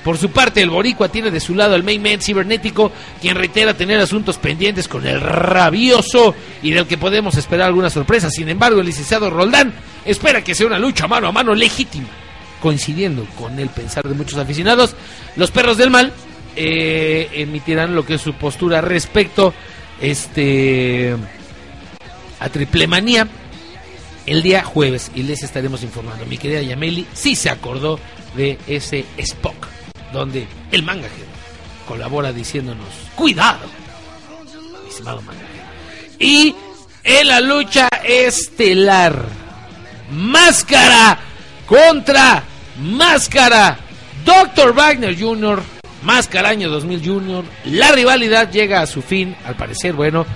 [0.05, 3.75] Por su parte, el Boricua tiene de su lado al main man cibernético, quien reitera
[3.75, 8.31] tener asuntos pendientes con el rabioso y del que podemos esperar alguna sorpresa.
[8.31, 9.73] Sin embargo, el licenciado Roldán
[10.05, 12.09] espera que sea una lucha mano a mano legítima.
[12.61, 14.95] Coincidiendo con el pensar de muchos aficionados,
[15.37, 16.13] los perros del mal
[16.55, 19.53] eh, emitirán lo que es su postura respecto
[20.01, 21.15] este
[22.39, 23.27] a Triple Manía
[24.27, 26.27] el día jueves y les estaremos informando.
[26.27, 27.99] Mi querida Yameli sí se acordó
[28.37, 29.67] de ese Spock
[30.13, 31.09] donde el manga
[31.87, 33.67] colabora diciéndonos cuidado,
[34.89, 35.23] estimado
[36.19, 36.55] Y
[37.05, 39.25] en la lucha estelar,
[40.11, 41.19] máscara
[41.67, 42.43] contra
[42.81, 43.79] máscara,
[44.25, 44.75] Dr.
[44.75, 45.63] Wagner Jr.,
[46.03, 50.27] máscara año 2000 Jr., la rivalidad llega a su fin, al parecer, bueno,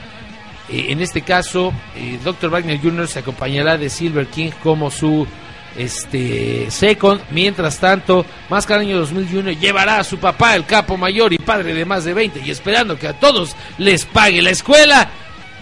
[0.69, 2.51] eh, en este caso, eh, Dr.
[2.51, 3.09] Wagner Jr.
[3.09, 5.27] se acompañará de Silver King como su
[5.77, 7.21] este second.
[7.31, 11.85] Mientras tanto, Máscara Año 2001 llevará a su papá, el capo mayor y padre de
[11.85, 15.11] más de 20, y esperando que a todos les pague la escuela.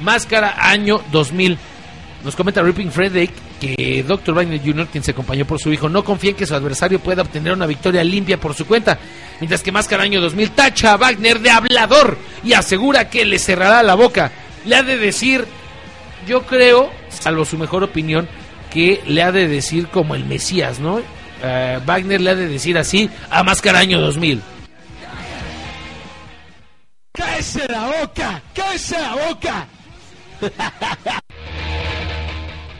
[0.00, 1.58] Máscara Año 2000.
[2.24, 4.34] Nos comenta Ripping Frederick que Dr.
[4.34, 7.22] Wagner Jr., quien se acompañó por su hijo, no confía en que su adversario pueda
[7.22, 8.98] obtener una victoria limpia por su cuenta.
[9.40, 13.82] Mientras que Máscara Año 2000 tacha a Wagner de hablador y asegura que le cerrará
[13.82, 14.32] la boca.
[14.64, 15.44] Le ha de decir,
[16.26, 18.28] yo creo, salvo su mejor opinión,
[18.70, 20.96] que le ha de decir como el Mesías, ¿no?
[20.96, 24.42] Uh, Wagner le ha de decir así a Máscara Año 2000.
[27.12, 28.42] ¡Cállese la boca!
[28.54, 29.66] ¡Cállese la boca!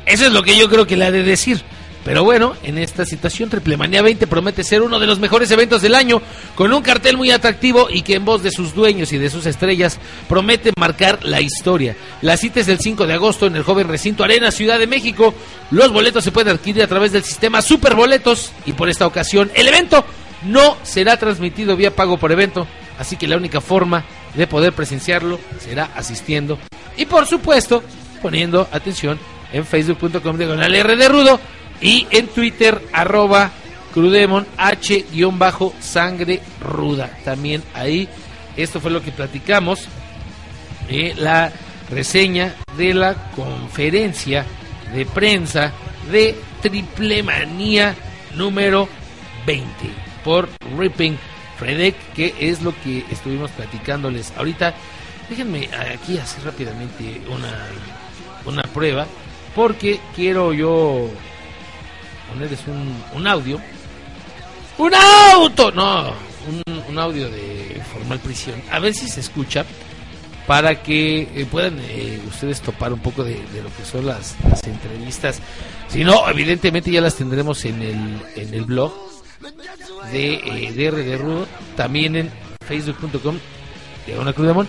[0.07, 1.63] Eso es lo que yo creo que le ha de decir.
[2.05, 5.83] Pero bueno, en esta situación, Triple Manía 20 promete ser uno de los mejores eventos
[5.83, 6.23] del año,
[6.55, 9.47] con un cartel muy atractivo y que en voz de sus dueños y de sus
[9.47, 9.99] estrellas
[10.29, 11.97] promete marcar la historia.
[12.23, 15.35] La cita es el 5 de agosto en el joven recinto Arena, Ciudad de México.
[15.71, 19.69] Los boletos se pueden adquirir a través del sistema Superboletos y por esta ocasión el
[19.69, 20.05] evento
[20.45, 22.67] no será transmitido vía pago por evento,
[22.99, 24.05] así que la única forma
[24.35, 26.59] de poder presenciarlo será asistiendo
[26.97, 27.83] y por supuesto
[28.23, 29.19] poniendo atención
[29.53, 31.41] en facebook.com diagonal de Rudo
[31.81, 33.53] y en Twitter, arroba
[33.93, 37.11] Crudemon H-sangre ruda.
[37.25, 38.09] También ahí,
[38.57, 39.87] esto fue lo que platicamos.
[40.89, 41.53] Eh, la
[41.91, 44.45] reseña de la conferencia
[44.95, 45.73] de prensa
[46.11, 47.95] de Triple Manía
[48.35, 48.89] número
[49.47, 49.69] 20
[50.25, 50.49] por
[50.79, 51.17] Ripping
[51.59, 54.75] Fredek, que es lo que estuvimos platicándoles ahorita.
[55.29, 57.67] Déjenme aquí hacer rápidamente una,
[58.47, 59.07] una prueba,
[59.55, 61.11] porque quiero yo
[62.29, 63.61] ponerles un, un audio.
[64.79, 65.71] ¡Un auto!
[65.73, 66.13] No,
[66.49, 68.63] un, un, audio de formal prisión.
[68.71, 69.65] A ver si se escucha
[70.47, 74.37] para que eh, puedan eh, ustedes topar un poco de, de lo que son las,
[74.49, 75.41] las, entrevistas.
[75.89, 78.93] Si no, evidentemente ya las tendremos en el, en el blog
[80.11, 81.47] de eh, DR de Rudo,
[81.77, 82.31] también en
[82.67, 83.39] facebook.com
[84.07, 84.69] de una Crudamón.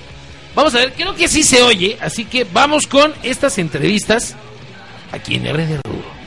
[0.53, 4.35] Vamos a ver, creo que sí se oye, así que vamos con estas entrevistas
[5.11, 6.18] aquí en R de Rudo.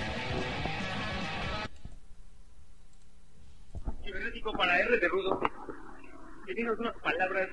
[4.53, 5.41] Para R de Rudo.
[6.55, 7.49] dinos unas palabras.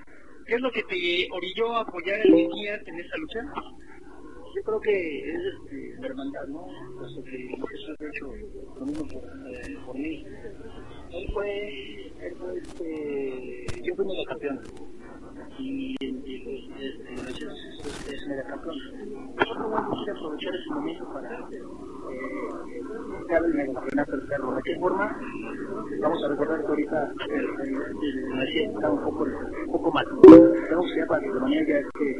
[0.45, 3.39] ¿Qué es lo que te orilló a apoyar a Elías en esta lucha?
[4.55, 6.65] Yo creo que es este, la hermandad, ¿no?
[6.97, 8.26] Puesto que eso ha hecho
[8.80, 9.07] lo mismo
[9.85, 10.26] por, eh, mí.
[11.11, 14.59] Él fue, él fue este, yo fui mega.
[15.59, 17.53] Y, y, este, gracias,
[17.85, 18.76] es, es mega campeón.
[19.35, 21.61] Nosotros vamos a aprovechar ese momento para eh,
[23.30, 24.55] dar el mega campeonato del perro.
[24.55, 25.19] ¿De qué forma?
[26.01, 30.05] Vamos a recordar que ahorita el, el, el, el está un poco, un poco mal.
[30.07, 32.17] A ir para que de manera ya que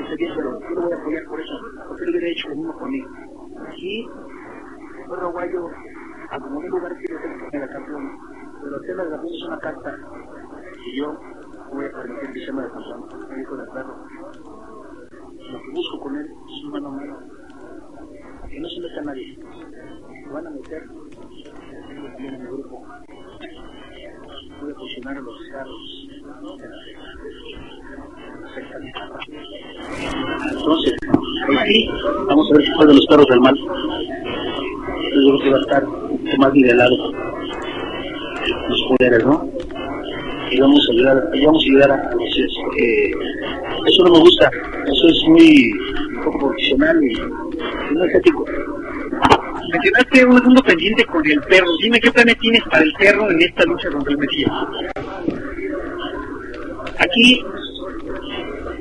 [0.00, 1.52] ese día, pero yo lo voy a apoyar por eso,
[1.86, 3.08] porque lo hubiera hecho lo mismo conmigo.
[3.68, 4.08] Aquí,
[4.98, 5.70] el perro guayo,
[6.30, 8.18] a como un lugar quiere ser mega campeón,
[8.62, 9.98] pero el tema de la campeón es una carta
[10.84, 11.20] y yo
[11.72, 13.94] voy a permitir que sea mega campeón, me dijo de perro.
[15.52, 17.18] Lo que busco con él es un mano a mano,
[18.48, 19.38] que no se meta nadie,
[20.24, 21.01] se van a meter, tengo
[22.28, 22.86] en mi grupo,
[24.78, 26.08] posicionar a los carros,
[30.50, 30.94] entonces,
[31.58, 31.88] aquí
[32.28, 33.56] vamos a ver fue de los perros del mal.
[33.56, 33.68] Yo
[35.12, 35.84] creo que va a estar
[36.38, 37.12] más nivelado
[38.68, 39.48] los poderes, ¿no?
[40.50, 42.38] Y vamos a ayudar, vamos a ayudar a los
[42.78, 43.10] eh,
[43.86, 44.50] eso no me gusta,
[44.86, 45.72] eso es muy
[46.24, 47.14] poco profesional y,
[47.94, 48.44] no es ético.
[49.72, 51.68] Mencionaste un asunto pendiente con el perro.
[51.82, 54.52] Dime qué planes tienes para el perro en esta lucha contra el Mesías.
[56.98, 57.44] Aquí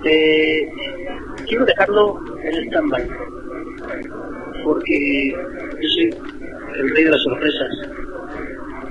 [0.03, 0.68] eh,
[1.47, 3.07] quiero dejarlo en stand-by
[4.63, 5.35] porque
[5.81, 6.15] yo soy
[6.76, 7.69] el rey de las sorpresas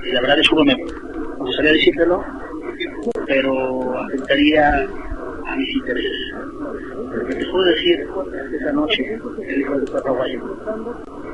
[0.03, 0.85] y la verdad es que me, me
[1.37, 2.23] gustaría decírtelo
[3.27, 4.87] pero afectaría
[5.47, 6.33] a mis intereses
[7.13, 8.07] lo que te puedo decir
[8.59, 10.57] esa noche el hijo del Papa Guayo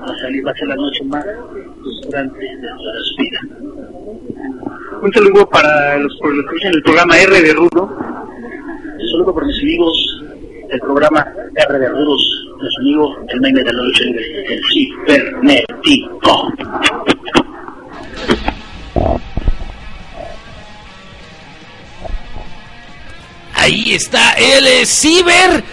[0.03, 1.25] a salir va a ser la noche más
[1.81, 3.39] frustrante de toda su vida
[5.01, 7.97] Un saludo para los, los que escuchan el programa R de Rudo.
[8.99, 10.23] Un saludo por mis amigos
[10.69, 16.53] del programa R de Rudos, nuestro amigo el meme de la lucha libre, el cibernético.
[23.53, 25.63] Ahí está el Ciber.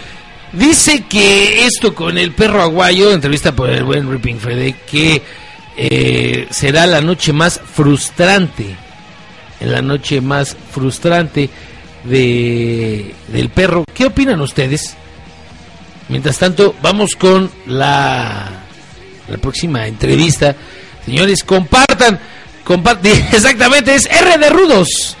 [0.57, 5.21] Dice que esto con el perro aguayo, entrevista por el buen Ripping Fede, que
[5.75, 8.75] eh, será la noche más frustrante,
[9.59, 11.49] en la noche más frustrante
[12.05, 13.83] de, del perro.
[13.93, 14.95] ¿Qué opinan ustedes?
[16.07, 18.49] Mientras tanto, vamos con la,
[19.27, 20.55] la próxima entrevista.
[21.03, 22.17] Señores, compartan,
[22.63, 25.17] compartan, exactamente, es R de Rudos.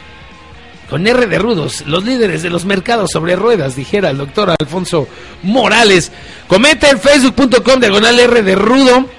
[0.89, 5.07] Con R de Rudos, los líderes de los mercados sobre ruedas, dijera el doctor Alfonso
[5.41, 6.11] Morales.
[6.47, 9.09] Comenta en facebook.com diagonal R de Rudo.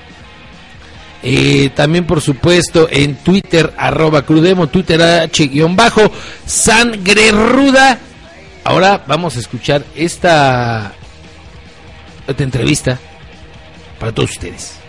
[1.22, 6.12] Eh, también, por supuesto, en Twitter, arroba crudemo, Twitter H-bajo,
[6.46, 7.98] sangre ruda.
[8.62, 10.92] Ahora vamos a escuchar esta,
[12.28, 12.98] esta entrevista
[13.98, 14.85] para todos ustedes.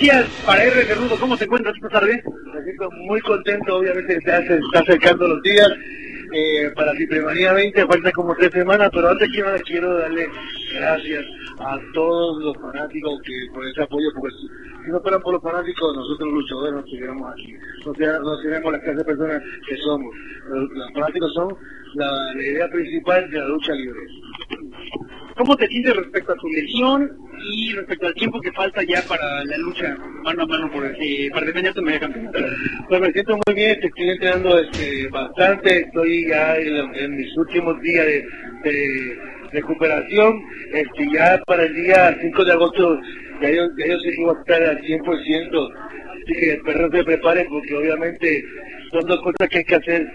[0.00, 2.24] Decías, para R de Rudo, ¿cómo te encuentras esta tarde?
[2.24, 5.68] Me muy contento, obviamente se hace, está acercando los días.
[6.32, 10.26] Eh, para Cipremanía 20 falta como tres semanas, pero antes que nada quiero darle
[10.72, 11.24] gracias
[11.58, 14.36] a todos los fanáticos que por ese apoyo, porque
[14.86, 17.54] si no fueran por los fanáticos, nosotros luchadores no estuviéramos aquí,
[17.84, 20.14] no, no seríamos las clase de personas que somos.
[20.48, 21.56] Los fanáticos son
[21.94, 24.00] la, idea principal de la lucha libre.
[25.36, 27.10] ¿Cómo te sientes respecto a tu lesión
[27.52, 31.30] y respecto al tiempo que falta ya para la lucha mano a mano por eh,
[31.32, 32.38] para defender tu media campeonato?
[32.88, 37.80] Pues me siento muy bien, estoy entrenando este, bastante, estoy ya en, en mis últimos
[37.80, 38.06] días
[38.64, 39.18] de,
[39.52, 40.40] recuperación,
[40.72, 43.00] este, ya para el día 5 de agosto
[43.42, 45.72] ya yo, ya yo sé que voy a estar al 100%,
[46.12, 48.44] así que espero que se preparen porque obviamente
[48.92, 50.06] son dos cosas que hay que hacer,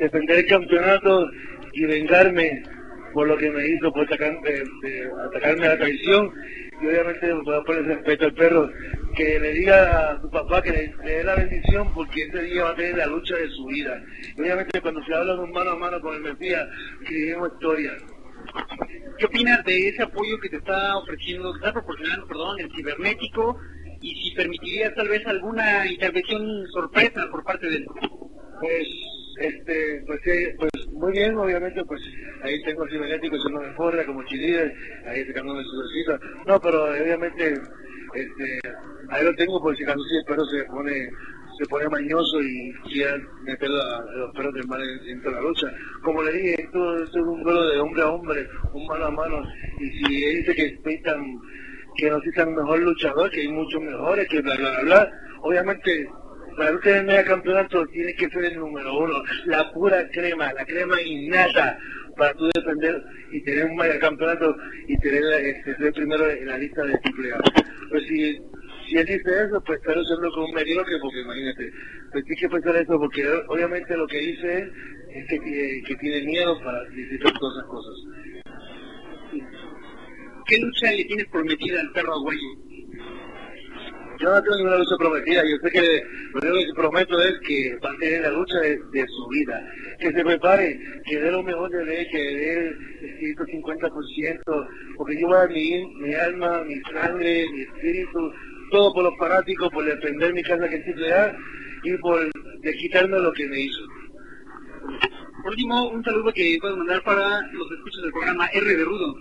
[0.00, 1.28] defender el campeonato
[1.72, 2.62] y vengarme
[3.12, 6.32] por lo que me hizo, por atacar- de- de atacarme a la traición
[6.82, 8.70] y obviamente a poner respeto al perro,
[9.16, 12.70] que le diga a su papá que le, dé la bendición porque ese día va
[12.70, 14.00] a tener la lucha de su vida.
[14.36, 16.66] Y obviamente cuando se habla de un mano a mano con el Mesías,
[17.02, 17.92] escribimos historia.
[19.18, 21.72] ¿Qué opinas de ese apoyo que te está ofreciendo, que está
[22.28, 23.58] perdón, el cibernético?
[24.00, 27.86] Y si permitirías tal vez alguna intervención sorpresa por parte de él.
[28.60, 28.88] Pues,
[29.40, 32.00] este, pues, sí, pues muy bien, obviamente, pues
[32.42, 34.72] ahí tengo el cibernético, eso no me forra como chilíder,
[35.06, 36.20] ahí sacándome su versita.
[36.46, 37.54] No, pero obviamente,
[38.14, 38.60] este,
[39.08, 41.10] ahí lo tengo por si acaso si el perro se pone,
[41.58, 45.40] se pone mañoso y quiera meter a, los perros del mal en, en toda la
[45.40, 45.72] lucha.
[46.02, 49.42] Como le dije, esto, es un duelo de hombre a hombre, un mano a mano,
[49.78, 51.24] y si él dice que estoy tan,
[51.96, 55.12] que no soy tan mejor luchador, que hay muchos mejores, que bla, bla, bla, bla,
[55.42, 56.08] obviamente
[56.60, 59.14] para usted tener media campeonato tiene que ser el número uno,
[59.46, 61.78] la pura crema, la crema innata
[62.18, 64.54] para tú defender y tener un media campeonato
[64.86, 67.40] y tener este, ser primero en la lista de A.
[67.88, 68.38] Pues si,
[68.86, 71.72] si él dice eso, pues está usando como un mediocre, porque imagínate,
[72.12, 74.70] pues tiene que pensar eso, porque obviamente lo que dice
[75.14, 77.94] es que, que, que tiene miedo para decir todas esas cosas.
[80.46, 82.69] ¿Qué lucha le tienes prometida al perro Aguayo?
[84.20, 86.02] Yo no tengo ninguna lucha prometida, yo sé que
[86.34, 89.66] lo único que prometo es que va a tener la lucha de, de su vida,
[89.98, 92.76] que se prepare, que dé lo mejor de él, que dé el
[93.36, 94.68] 150%,
[94.98, 98.32] porque yo voy a mi, mi alma, mi sangre, mi espíritu,
[98.70, 101.34] todo por los fanáticos, por defender mi casa que es triple A
[101.84, 102.20] y por
[102.60, 103.82] de quitarme lo que me hizo.
[105.42, 109.14] Por último, un saludo que puedo mandar para los escuchas del programa R de Rudo.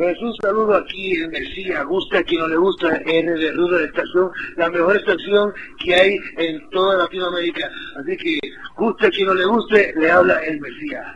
[0.00, 3.84] Pues saludo aquí en Mesía, gusta a quien no le gusta R de Rudo de
[3.84, 7.70] estación, la mejor estación que hay en toda Latinoamérica.
[8.00, 8.38] Así que
[8.78, 11.06] guste a quien no le guste, le habla el Mesías.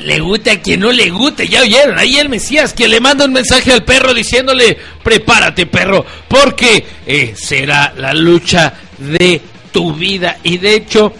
[0.00, 3.26] Le guste a quien no le guste, ya oyeron, ahí el Mesías que le manda
[3.26, 9.40] un mensaje al perro diciéndole, prepárate perro, porque eh, será la lucha de
[9.70, 10.38] tu vida.
[10.42, 11.12] Y de hecho,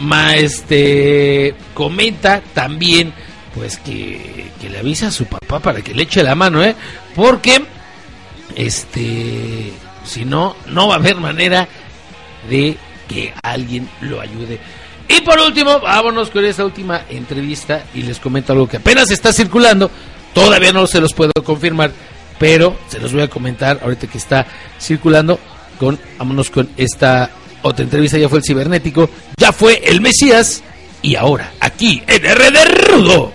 [0.00, 3.12] ma, este, comenta también,
[3.54, 6.74] pues que, que le avisa a su papá para que le eche la mano, ¿eh?
[7.14, 7.62] Porque,
[8.56, 9.72] este,
[10.04, 11.68] si no, no va a haber manera
[12.48, 12.76] de
[13.08, 14.58] que alguien lo ayude.
[15.08, 19.32] Y por último, vámonos con esta última entrevista y les comento algo que apenas está
[19.32, 19.90] circulando.
[20.32, 21.92] Todavía no se los puedo confirmar,
[22.38, 24.46] pero se los voy a comentar ahorita que está
[24.80, 25.38] circulando.
[25.78, 27.30] Con, vámonos con esta
[27.62, 28.18] otra entrevista.
[28.18, 30.62] Ya fue el cibernético, ya fue el Mesías
[31.02, 33.32] y ahora aquí en RD Rudo.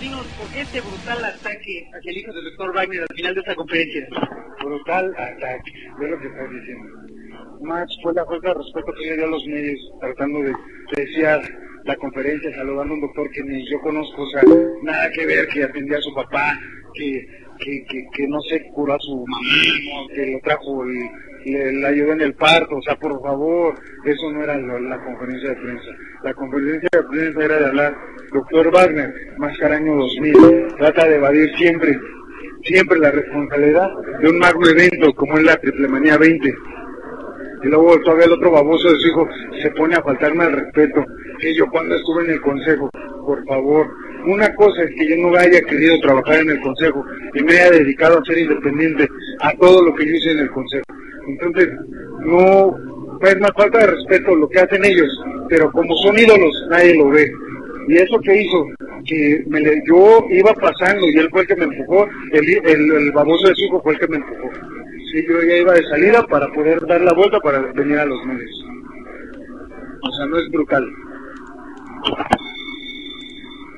[0.00, 3.40] Dinos, ¿por qué este brutal ataque hacia el hijo del doctor Wagner al final de
[3.40, 4.06] esta conferencia?
[4.64, 6.88] Brutal ataque, es lo que estás diciendo.
[7.62, 10.52] Más fue la falta de respeto que le dio a los medios tratando de
[10.96, 11.42] desear
[11.84, 14.42] la conferencia, saludando a un doctor que ni yo conozco, o sea,
[14.82, 16.58] nada que ver, que atendía a su papá,
[16.94, 17.26] que,
[17.58, 21.10] que, que, que no se curó a su mamá, que lo trajo, y
[21.44, 24.98] le, le ayudó en el parto, o sea, por favor, eso no era lo- la
[25.04, 25.90] conferencia de prensa.
[26.22, 27.96] La conferencia de prensa era de hablar,
[28.32, 31.98] doctor Wagner, Máscara año 2000, trata de evadir siempre,
[32.64, 33.88] siempre la responsabilidad
[34.20, 36.54] de un magno evento como es la Triplemanía 20
[37.62, 39.26] y luego todavía el otro baboso de su
[39.62, 41.02] se pone a faltarme al respeto.
[41.40, 42.90] Que yo cuando estuve en el consejo,
[43.24, 43.86] por favor,
[44.26, 47.02] una cosa es que yo no haya querido trabajar en el consejo
[47.34, 49.08] y me haya dedicado a ser independiente
[49.40, 50.84] a todo lo que yo hice en el consejo.
[51.26, 51.68] Entonces,
[52.20, 52.76] no
[53.22, 55.08] es más falta de respeto lo que hacen ellos,
[55.48, 57.30] pero como son ídolos, nadie lo ve.
[57.88, 58.66] Y eso que hizo,
[59.06, 62.92] que me le- yo iba pasando y él fue el que me empujó, el, el,
[62.92, 64.50] el baboso de su hijo fue el que me empujó.
[65.12, 68.24] Sí, yo ya iba de salida para poder dar la vuelta para venir a los
[68.26, 68.64] medios.
[70.02, 70.86] O sea, no es brutal.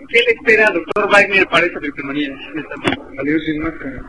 [0.09, 2.33] ¿Qué le espera doctor Wagner para esta triplemanía?
[3.17, 4.03] Salir sin máscara.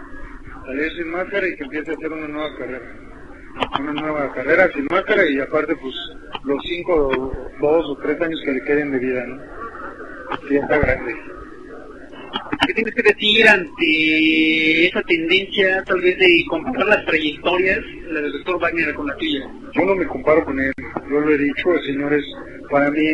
[0.66, 2.94] Salir sin máscara y que empiece a hacer una nueva carrera.
[3.80, 5.96] Una nueva carrera sin máscara y aparte pues
[6.44, 9.40] los cinco, dos o tres años que le queden de vida, ¿no?
[10.48, 11.16] Que ya está grande.
[12.66, 17.80] ¿Qué tienes que decir ante esa tendencia tal vez de comparar las trayectorias,
[18.10, 19.50] la del doctor Wagner con la tuya?
[19.74, 20.74] Yo no me comparo con él,
[21.10, 22.24] yo lo he dicho, señores,
[22.70, 23.08] para mí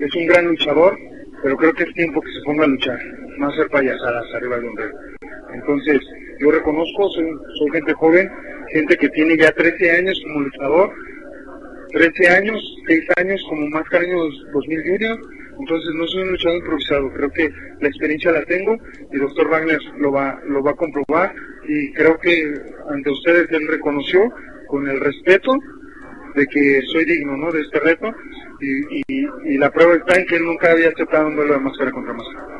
[0.00, 0.98] es un gran luchador,
[1.42, 2.98] pero creo que es tiempo que se ponga a luchar,
[3.38, 4.92] no hacer payasadas arriba de un ring.
[5.54, 6.00] Entonces,
[6.40, 8.30] yo reconozco, soy, soy gente joven,
[8.72, 10.90] gente que tiene ya 13 años como luchador,
[11.92, 15.18] 13 años, 6 años como Máscara años 2000 Junior,
[15.58, 17.50] entonces no soy un luchador improvisado, creo que
[17.80, 18.76] la experiencia la tengo
[19.12, 19.48] y Dr.
[19.48, 21.34] Wagner lo va, lo va a comprobar
[21.66, 22.54] y creo que
[22.90, 24.32] ante ustedes él reconoció
[24.68, 25.52] con el respeto
[26.36, 27.50] de que soy digno ¿no?
[27.50, 28.14] de este reto
[28.60, 31.90] y, y la prueba está en que él nunca había aceptado un duelo de máscara
[31.90, 32.57] contra máscara.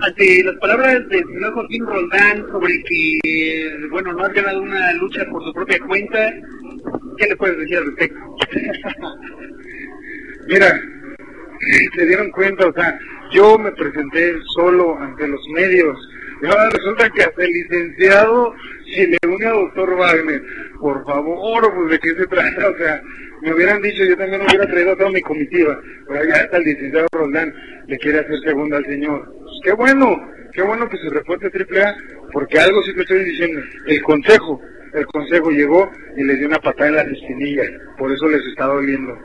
[0.00, 5.24] Ante las palabras del señor Joaquín Roldán sobre que, bueno, no has ganado una lucha
[5.30, 6.32] por tu propia cuenta,
[7.18, 8.18] ¿qué le puedes decir al respecto?
[10.48, 10.80] Mira,
[11.96, 12.98] se dieron cuenta, o sea,
[13.32, 15.98] yo me presenté solo ante los medios.
[16.40, 18.54] Y ahora resulta que hasta el licenciado
[18.94, 20.42] se le une a doctor Wagner.
[20.80, 23.02] Por favor, pues de qué se trata, o sea,
[23.42, 26.64] me hubieran dicho, yo también hubiera traído a toda mi comitiva, pero ya hasta el
[26.64, 27.54] licenciado Roldán
[27.86, 29.37] le quiere hacer segunda al señor.
[29.62, 30.16] Qué bueno,
[30.52, 31.96] qué bueno que se refuerce triple A,
[32.32, 34.60] porque algo sí te estoy diciendo, el consejo,
[34.94, 37.68] el consejo llegó y les dio una patada en las espinillas,
[37.98, 39.16] por eso les está doliendo.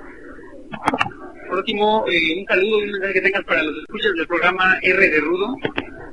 [1.48, 4.78] Por último, eh, un saludo y un mensaje que tengas para los escuchas del programa
[4.82, 5.56] R de Rudo.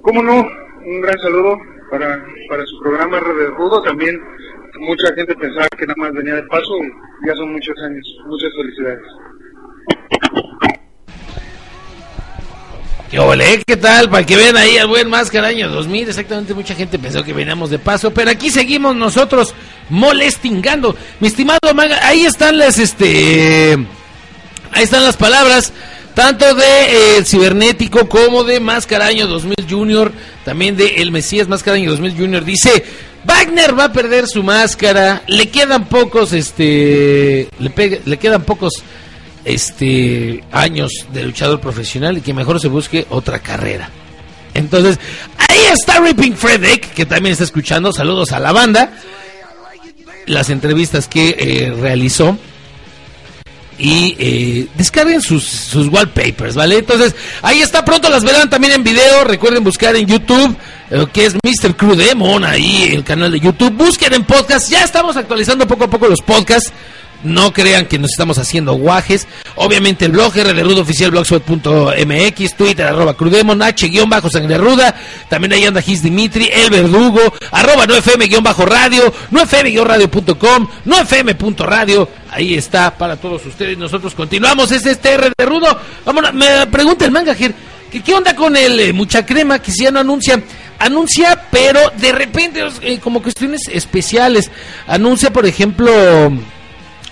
[0.03, 0.47] ¿Cómo no?
[0.85, 1.57] Un gran saludo
[1.91, 4.21] para, para su programa R de Rudo, también
[4.81, 8.19] mucha gente pensaba que nada más venía de paso y ya son muchos años.
[8.27, 9.03] Muchas felicidades.
[13.11, 13.63] ¿Qué ole?
[13.67, 14.09] ¿Qué tal?
[14.09, 16.09] Para que vean ahí al buen Máscara año 2000.
[16.09, 18.13] Exactamente, mucha gente pensó que veníamos de paso.
[18.13, 19.53] Pero aquí seguimos nosotros
[19.89, 20.95] molestingando.
[21.19, 23.73] Mi estimado Maga, ahí están las, este...
[24.73, 25.73] Ahí están las palabras.
[26.15, 30.13] Tanto de eh, Cibernético como de Máscara año 2000 Junior.
[30.45, 32.45] También de El Mesías Máscara año 2000 Junior.
[32.45, 32.85] Dice...
[33.23, 35.21] Wagner va a perder su máscara.
[35.27, 37.49] Le quedan pocos, este...
[37.59, 38.83] Le, pega- le quedan pocos
[39.45, 43.91] este años de luchador profesional y que mejor se busque otra carrera.
[44.55, 44.99] Entonces,
[45.37, 47.93] ahí está Ripping Frederick, que también está escuchando.
[47.93, 48.93] Saludos a la banda.
[50.27, 52.37] Las entrevistas que eh, realizó.
[53.79, 56.79] Y eh, descarguen sus, sus wallpapers, ¿vale?
[56.79, 59.25] Entonces, ahí está, pronto las verán también en video.
[59.25, 60.55] Recuerden buscar en YouTube,
[60.91, 61.75] eh, que es Mr.
[61.77, 63.73] Crew Demon, ahí el canal de YouTube.
[63.73, 66.71] Busquen en podcast, ya estamos actualizando poco a poco los podcasts.
[67.23, 69.29] No crean que nos estamos haciendo guajes.
[69.57, 74.29] Obviamente el blog Rudo Oficial Blogspot.mx, Twitter arroba Crudemon, H guion bajo.
[75.29, 77.21] También ahí anda Gis Dimitri, El Verdugo,
[77.51, 82.09] arroba no FM guion bajo radio, no FM guion radio.com, no FM punto radio.
[82.31, 83.77] Ahí está para todos ustedes.
[83.77, 84.71] Nosotros continuamos.
[84.73, 85.79] Es este R de Rudo.
[86.05, 87.55] Vámonos, me pregunta el mangajer.
[87.91, 90.41] ¿Qué, ¿Qué onda con el eh, mucha crema que si ya no anuncia?
[90.79, 94.51] Anuncia, pero de repente, eh, como cuestiones especiales.
[94.87, 95.91] Anuncia, por ejemplo,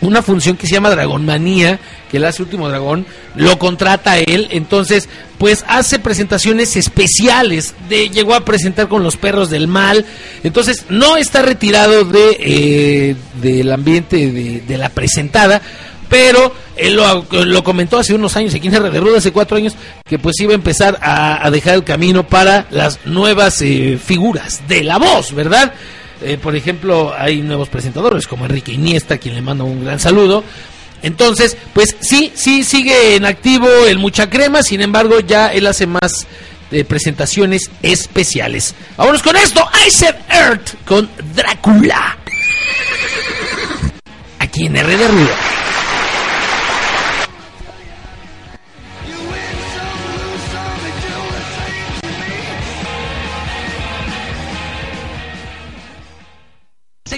[0.00, 1.80] una función que se llama Dragonmanía,
[2.10, 5.08] que él hace Último Dragón, lo contrata él, entonces
[5.38, 10.04] pues hace presentaciones especiales, de, llegó a presentar con los perros del mal,
[10.42, 14.30] entonces no está retirado de eh, del ambiente
[14.66, 15.60] de, la presentada,
[16.08, 20.18] pero él lo, comentó hace unos años aquí en de Ruda, hace cuatro años, que
[20.18, 24.84] pues iba a empezar a, a dejar el camino para las nuevas eh, figuras de
[24.84, 25.74] la voz, ¿verdad?
[26.22, 30.44] Eh, por ejemplo, hay nuevos presentadores como Enrique Iniesta, quien le mando un gran saludo.
[31.02, 35.86] Entonces, pues sí, sí sigue en activo el Mucha Crema, sin embargo, ya él hace
[35.86, 36.26] más
[36.70, 38.74] eh, presentaciones especiales.
[38.96, 42.18] Vámonos con esto, I Said Earth con Drácula.
[44.40, 45.08] Aquí en R de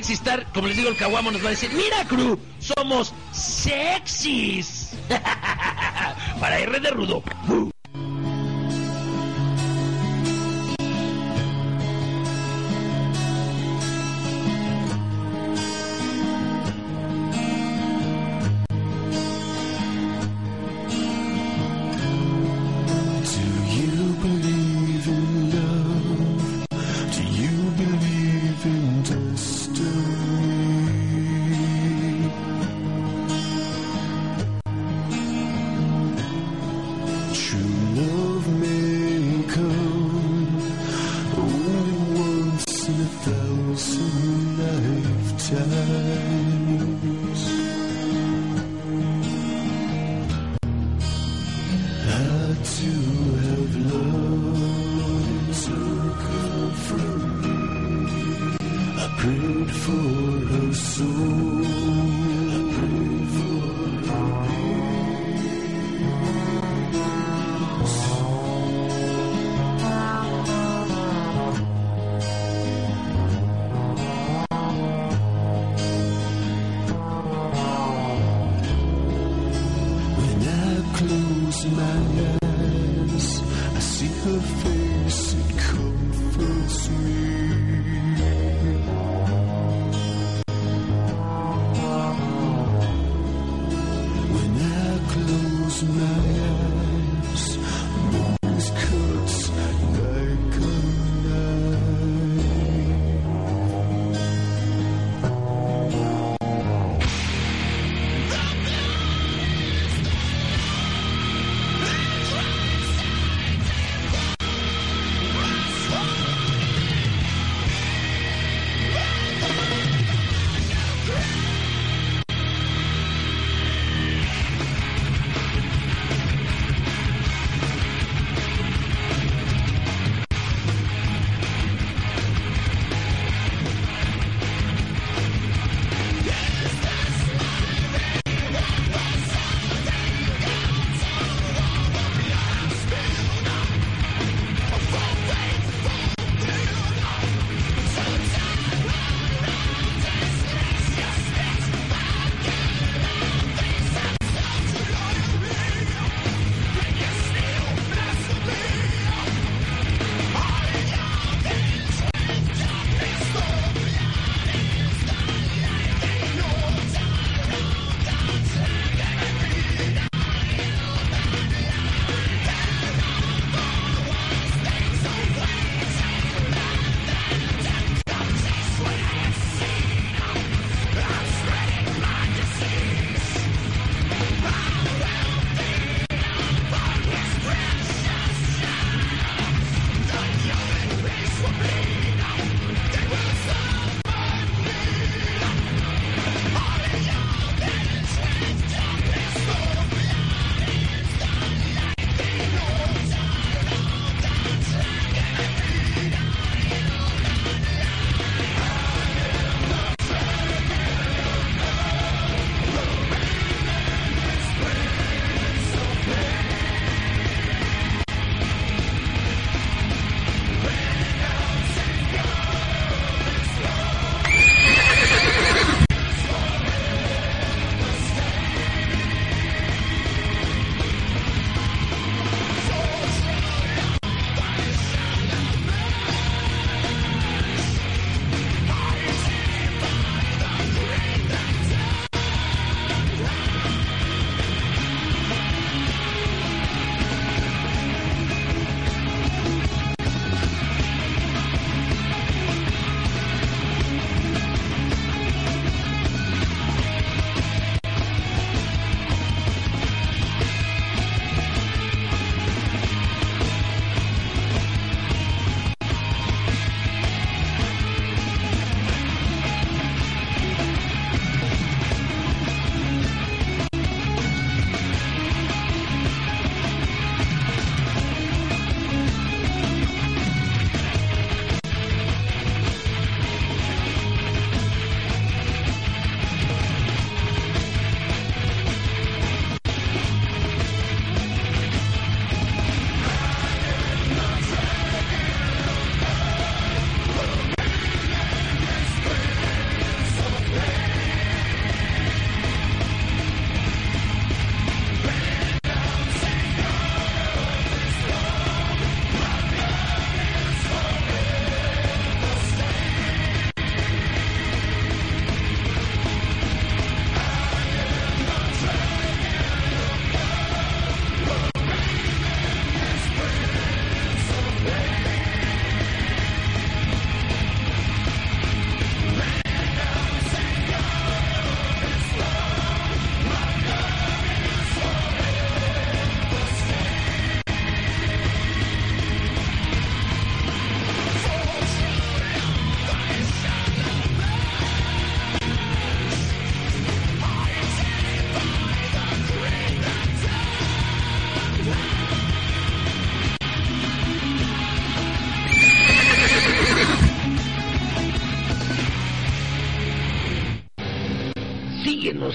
[0.00, 4.96] Sexy Star, como les digo, el Caguamo nos va a decir, mira crew, somos sexys.
[6.40, 7.22] Para R de Rudo.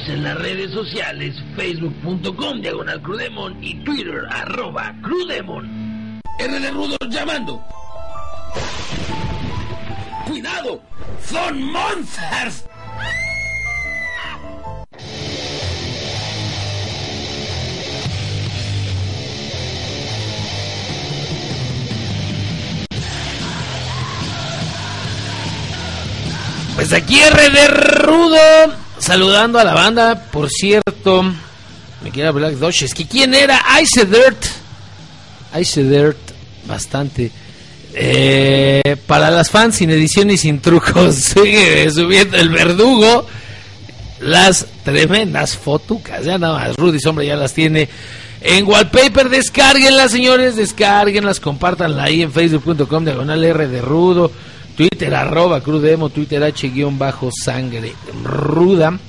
[0.08, 6.22] En las redes sociales, facebook.com diagonal crudemon y twitter arroba crudemon.
[6.38, 7.64] R de Rudo llamando.
[10.28, 10.82] ¡Cuidado!
[11.24, 12.66] ¡Son monsters!
[26.76, 31.24] Pues aquí R de Rudo, saludando a la banda, por cierto,
[32.04, 34.46] me quiero Black Dodge, es que quién era Ice Dirt,
[35.60, 36.18] Ice Dirt,
[36.68, 37.32] bastante.
[37.94, 43.28] Eh, para las fans sin edición y sin trucos, sigue subiendo el verdugo.
[44.22, 47.88] Las tremendas fotucas, ya nada más, Rudy Sombra ya las tiene
[48.42, 54.32] en wallpaper, descárguenlas señores, descárguenlas, compártanla ahí en facebook.com diagonal R de Rudo,
[54.76, 57.94] Twitter arroba crudemo, Twitter H guion bajo sangre
[58.24, 59.00] ruda.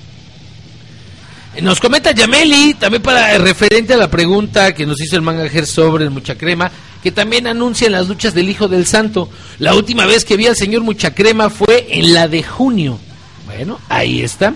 [1.61, 6.05] Nos comenta Yameli, también para referente a la pregunta que nos hizo el mangajer sobre
[6.05, 6.71] el mucha crema,
[7.03, 9.31] que también anuncian las luchas del Hijo del Santo.
[9.59, 12.99] La última vez que vi al señor mucha crema fue en la de junio.
[13.47, 14.55] Bueno, ahí está.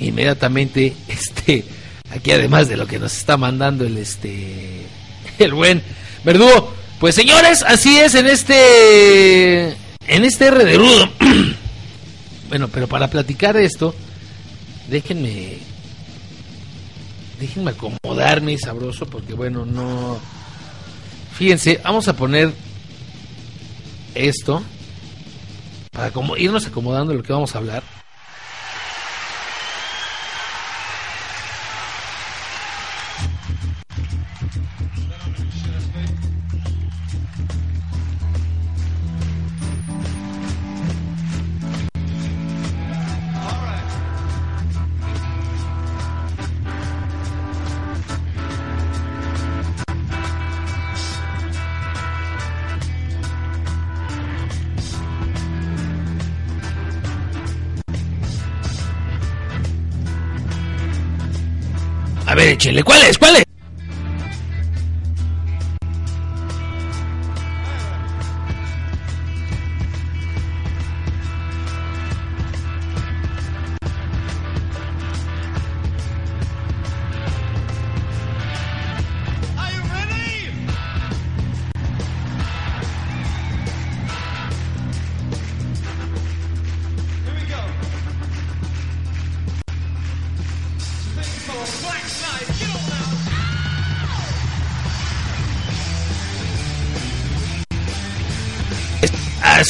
[0.00, 1.64] Inmediatamente, este,
[2.10, 4.86] aquí además de lo que nos está mandando el este,
[5.38, 5.82] el buen
[6.24, 6.74] Verdugo.
[7.00, 11.08] Pues señores, así es en este, en este Rudo.
[12.48, 13.94] bueno, pero para platicar esto,
[14.88, 15.58] déjenme,
[17.38, 20.18] déjenme acomodarme sabroso porque bueno, no,
[21.36, 22.52] fíjense, vamos a poner
[24.14, 24.62] esto
[25.92, 27.82] para como irnos acomodando lo que vamos a hablar.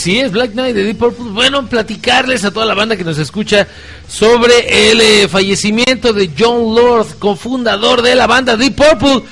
[0.08, 1.32] Así es, Black Knight de Deep Purple.
[1.32, 3.68] Bueno, platicarles a toda la banda que nos escucha
[4.08, 9.28] sobre el eh, fallecimiento de John Lord, cofundador de la banda Deep Purple.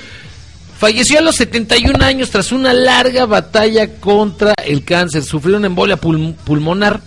[0.77, 5.23] Falleció a los 71 años tras una larga batalla contra el cáncer.
[5.23, 7.01] Sufrió una embolia pul- pulmonar.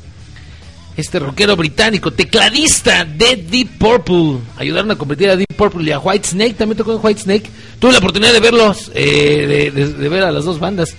[0.96, 4.38] Este rockero británico, tecladista de Deep Purple.
[4.58, 6.54] Ayudaron a competir a Deep Purple y a White Snake.
[6.54, 7.48] También tocó en White Snake.
[7.78, 10.96] Tuve la oportunidad de verlos, eh, de, ver a las dos bandas.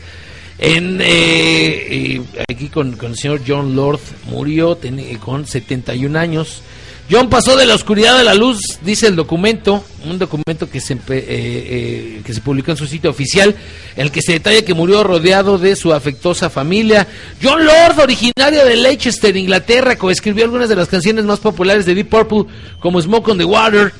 [0.61, 6.61] En, eh, aquí con, el señor John Lord murió ten- con 71 años.
[7.09, 10.93] John pasó de la oscuridad a la luz, dice el documento, un documento que se,
[10.93, 13.53] eh, eh, que se publicó en su sitio oficial,
[13.97, 17.05] en el que se detalla que murió rodeado de su afectuosa familia.
[17.43, 22.07] John Lord, originario de Leicester, Inglaterra, coescribió algunas de las canciones más populares de Deep
[22.07, 22.45] Purple,
[22.79, 23.91] como Smoke on the Water,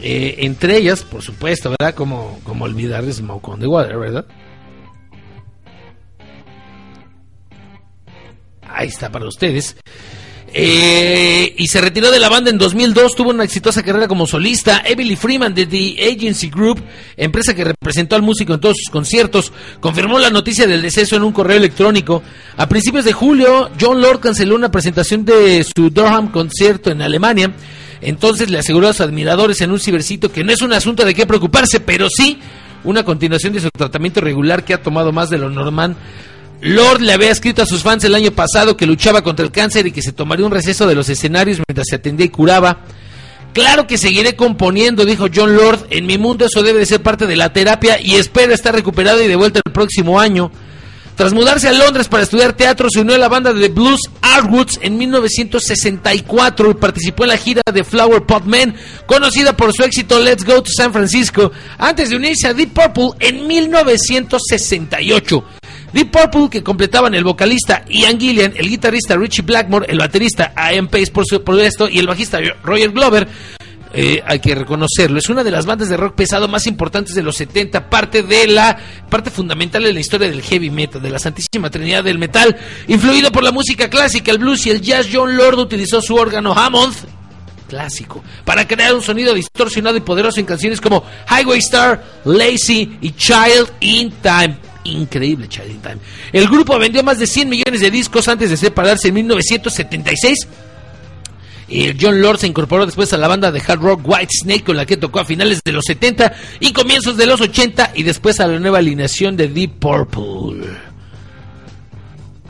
[0.00, 1.92] Eh, entre ellas, por supuesto, ¿verdad?
[1.92, 4.24] Como, como olvidar de Smoke on the Water, ¿verdad?
[8.68, 9.76] Ahí está para ustedes.
[10.54, 14.82] Eh, y se retiró de la banda en 2002, tuvo una exitosa carrera como solista.
[14.84, 16.82] Emily Freeman de The Agency Group,
[17.16, 21.22] empresa que representó al músico en todos sus conciertos, confirmó la noticia del deceso en
[21.22, 22.22] un correo electrónico.
[22.56, 27.52] A principios de julio, John Lord canceló una presentación de su Durham concierto en Alemania.
[28.00, 31.14] Entonces le aseguró a sus admiradores en un cibercito que no es un asunto de
[31.14, 32.38] qué preocuparse, pero sí
[32.84, 35.96] una continuación de su tratamiento regular que ha tomado más de lo normal
[36.60, 39.86] Lord le había escrito a sus fans el año pasado que luchaba contra el cáncer
[39.86, 42.80] y que se tomaría un receso de los escenarios mientras se atendía y curaba.
[43.52, 45.86] Claro que seguiré componiendo, dijo John Lord.
[45.90, 49.22] En mi mundo eso debe de ser parte de la terapia y espero estar recuperado
[49.22, 50.50] y de vuelta el próximo año.
[51.14, 54.78] Tras mudarse a Londres para estudiar teatro, se unió a la banda de blues Artwoods
[54.82, 58.76] en 1964 y participó en la gira de Flower Pot Men,
[59.06, 63.10] conocida por su éxito Let's Go to San Francisco, antes de unirse a Deep Purple
[63.18, 65.57] en 1968.
[65.98, 70.86] Deep Purple, que completaban el vocalista Ian Gillian, el guitarrista Richie Blackmore, el baterista Ian
[70.86, 73.26] Pace, por supuesto, y el bajista Roger Glover,
[73.92, 77.22] eh, hay que reconocerlo, es una de las bandas de rock pesado más importantes de
[77.24, 78.78] los 70, parte de la
[79.10, 82.56] parte fundamental de la historia del heavy metal, de la santísima trinidad del metal,
[82.86, 85.08] influido por la música clásica, el blues y el jazz.
[85.12, 86.94] John Lord utilizó su órgano Hammond
[87.68, 93.10] clásico para crear un sonido distorsionado y poderoso en canciones como Highway Star, Lazy y
[93.10, 95.98] Child in Time increíble Child Time.
[96.32, 100.48] El grupo vendió más de 100 millones de discos antes de separarse en 1976.
[101.68, 104.76] Y John Lord se incorporó después a la banda de hard rock White Snake con
[104.76, 108.40] la que tocó a finales de los 70 y comienzos de los 80 y después
[108.40, 110.66] a la nueva alineación de Deep Purple.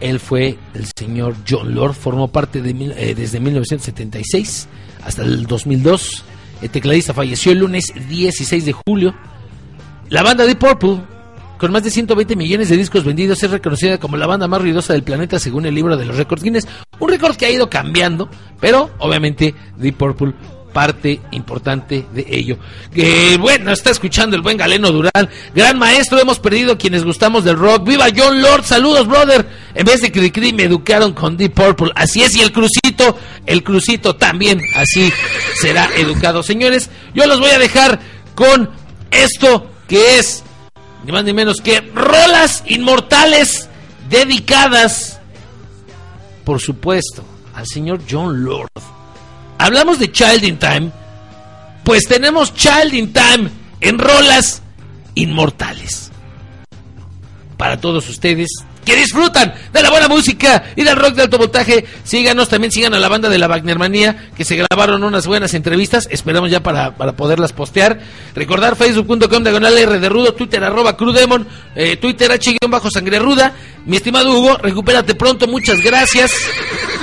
[0.00, 4.68] Él fue el señor John Lord, formó parte de, eh, desde 1976
[5.04, 6.24] hasta el 2002.
[6.62, 9.16] El tecladista falleció el lunes 16 de julio.
[10.10, 11.00] La banda Deep Purple
[11.58, 14.92] con más de 120 millones de discos vendidos, es reconocida como la banda más ruidosa
[14.92, 16.66] del planeta según el libro de los récords Guinness.
[16.98, 18.28] Un récord que ha ido cambiando,
[18.60, 20.34] pero obviamente Deep Purple
[20.72, 22.58] parte importante de ello.
[22.94, 27.56] Que bueno, está escuchando el buen Galeno Durán, gran maestro, hemos perdido quienes gustamos del
[27.56, 27.84] rock.
[27.84, 28.64] ¡Viva John Lord!
[28.64, 29.44] ¡Saludos, brother!
[29.74, 31.90] En vez de Cricri me educaron con Deep Purple.
[31.94, 35.12] Así es, y el crucito, el crucito también así
[35.60, 36.42] será educado.
[36.42, 37.98] Señores, yo los voy a dejar
[38.34, 38.70] con
[39.10, 40.44] esto que es
[41.04, 43.68] ni más ni menos que rolas inmortales
[44.08, 45.20] dedicadas,
[46.44, 48.70] por supuesto, al señor John Lord.
[49.58, 50.92] Hablamos de Child in Time,
[51.84, 53.50] pues tenemos Child in Time
[53.80, 54.62] en rolas
[55.14, 56.10] inmortales.
[57.56, 58.48] Para todos ustedes,
[58.88, 61.84] que disfrutan de la buena música y del rock de alto voltaje.
[62.04, 66.08] Síganos, también sigan a la banda de la Wagnermanía, que se grabaron unas buenas entrevistas.
[66.10, 68.00] Esperamos ya para, para poderlas postear.
[68.34, 73.52] Recordar facebook.com diagonal R de Rudo, Twitter arroba Crudemon, eh, Twitter H bajo sangre ruda.
[73.84, 76.32] Mi estimado Hugo, recupérate pronto, muchas gracias.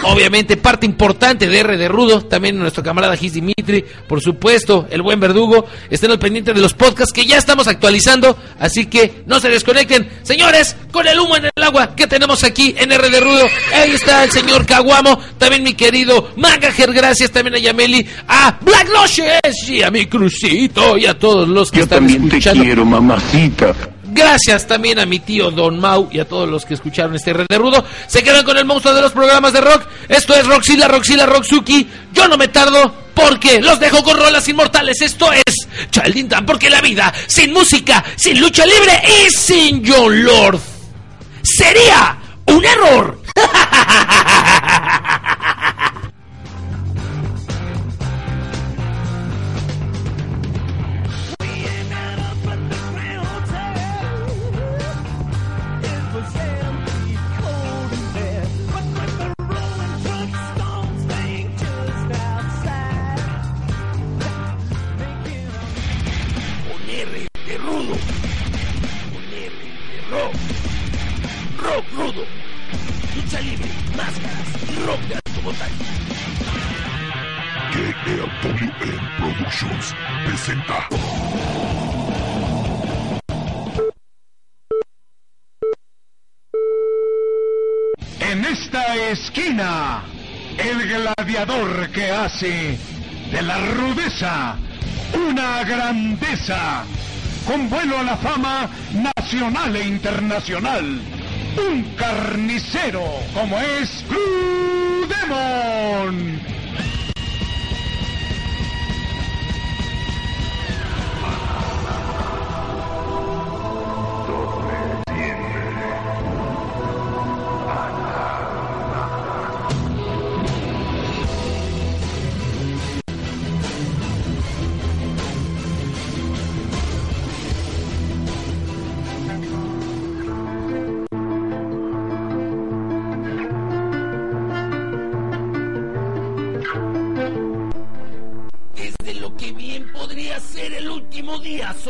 [0.06, 5.02] Obviamente, parte importante de R de Rudo, también nuestro camarada Gis Dimitri, por supuesto, el
[5.02, 5.65] buen verdugo.
[5.90, 10.07] Estén al pendiente de los podcasts que ya estamos actualizando, así que no se desconecten.
[10.23, 13.91] Señores, con el humo en el agua que tenemos aquí en R de Rudo, ahí
[13.91, 19.69] está el señor Caguamo, también mi querido Magajer, gracias también a Yameli, a Black Lushes
[19.69, 22.64] y a mi Crucito y a todos los que Yo están también te escuchando.
[22.64, 23.73] quiero, mamacita.
[24.16, 27.48] Gracias también a mi tío Don Mau y a todos los que escucharon este Red
[27.50, 27.84] de Rudo.
[28.08, 29.86] Se quedan con el monstruo de los programas de rock.
[30.08, 31.86] Esto es Roxila, Roxila, Roxuki.
[32.14, 35.02] Yo no me tardo porque los dejo con rolas inmortales.
[35.02, 35.44] Esto es
[35.92, 40.62] Child in Time, porque la vida sin música, sin lucha libre y sin John Lord
[41.44, 43.22] sería un error.
[77.72, 79.95] KLWN Productions
[80.26, 80.88] presenta.
[88.20, 90.03] En esta esquina,
[90.57, 92.78] el gladiador que hace
[93.32, 94.56] de la rudeza
[95.16, 96.84] una grandeza,
[97.48, 101.15] con vuelo a la fama nacional e internacional.
[101.57, 103.03] Un carnicero
[103.34, 106.65] como es Blue Demon.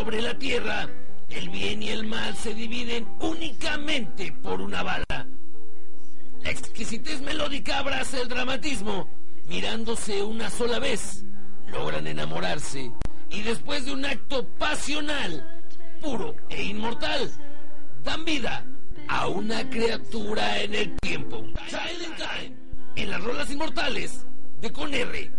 [0.06, 0.88] Sobre la Tierra.
[1.30, 5.28] El bien y el mal se dividen únicamente por una bala.
[6.44, 9.10] La exquisitez melódica abraza el dramatismo.
[9.48, 11.24] Mirándose una sola vez,
[11.72, 12.92] logran enamorarse.
[13.32, 15.44] Y después de un acto pasional,
[16.00, 17.32] puro e inmortal,
[18.04, 18.64] dan vida
[19.08, 21.44] a una criatura en el tiempo.
[21.68, 22.56] Child in Time,
[22.96, 24.24] en las rolas inmortales
[24.62, 25.32] de Con R.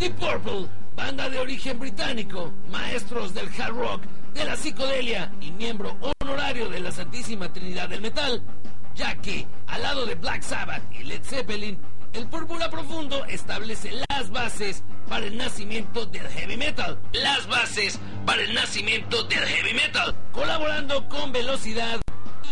[0.00, 0.66] Deep Purple,
[0.96, 4.02] banda de origen británico, maestros del hard rock,
[4.32, 8.42] de la psicodelia y miembro honorario de la Santísima Trinidad del Metal,
[8.94, 11.78] ya que al lado de Black Sabbath y Led Zeppelin,
[12.14, 16.98] el Púrpura Profundo establece las bases para el nacimiento del heavy metal.
[17.12, 22.00] Las bases para el nacimiento del heavy metal, colaborando con velocidad,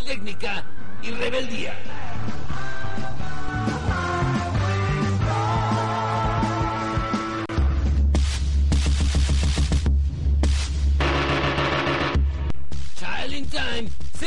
[0.05, 0.67] técnica
[1.03, 1.73] y rebeldía.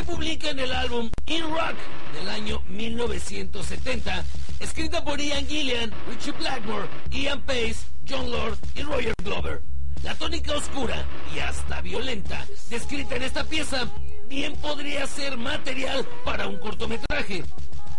[0.03, 1.75] Publica en el álbum In Rock
[2.13, 4.23] del año 1970,
[4.59, 9.61] escrita por Ian Gillian, Richie Blackmore, Ian Pace, John Lord y Roger Glover.
[10.03, 11.05] La tónica oscura
[11.35, 13.87] y hasta violenta descrita en esta pieza
[14.27, 17.43] bien podría ser material para un cortometraje.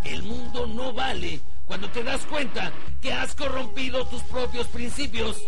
[0.05, 5.41] El mundo no vale cuando te das cuenta que has corrompido tus propios principios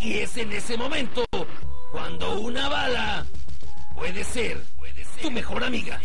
[0.00, 1.24] y es en ese momento
[1.92, 3.26] cuando una bala
[3.94, 4.62] puede ser,
[5.22, 6.00] tu mejor amiga.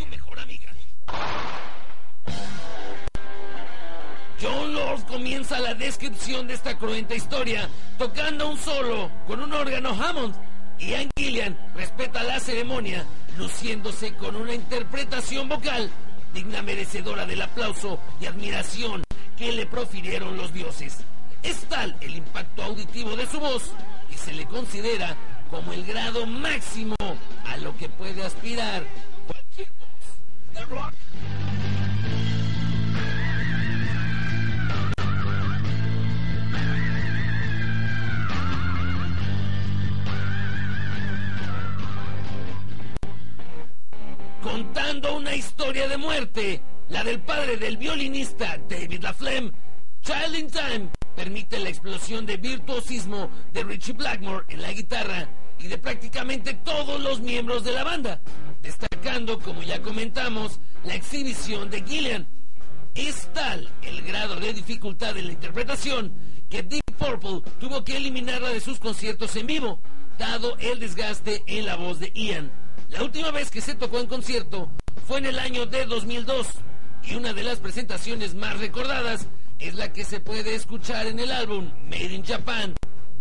[4.39, 7.68] John Lord comienza la descripción de esta cruenta historia
[7.98, 10.35] tocando un solo con un órgano Hammond.
[10.80, 13.03] Ian Gillian respeta la ceremonia
[13.39, 15.89] luciéndose con una interpretación vocal
[16.35, 19.02] digna merecedora del aplauso y admiración
[19.35, 20.99] que le profirieron los dioses.
[21.41, 23.72] Es tal el impacto auditivo de su voz
[24.07, 25.15] que se le considera
[25.49, 26.95] como el grado máximo
[27.61, 28.84] lo que puede aspirar
[44.41, 49.51] contando una historia de muerte, la del padre del violinista David LaFlemme.
[50.01, 55.27] Child in Time permite la explosión de virtuosismo de Richie Blackmore en la guitarra
[55.59, 58.21] y de prácticamente todos los miembros de la banda,
[58.61, 62.27] destacando, como ya comentamos, la exhibición de Gillian.
[62.95, 66.13] Es tal el grado de dificultad de la interpretación
[66.49, 69.79] que Deep Purple tuvo que eliminarla de sus conciertos en vivo,
[70.17, 72.51] dado el desgaste en la voz de Ian.
[72.89, 74.71] La última vez que se tocó en concierto
[75.05, 76.47] fue en el año de 2002
[77.03, 79.27] y una de las presentaciones más recordadas
[79.59, 82.75] es la que se puede escuchar en el álbum Made in Japan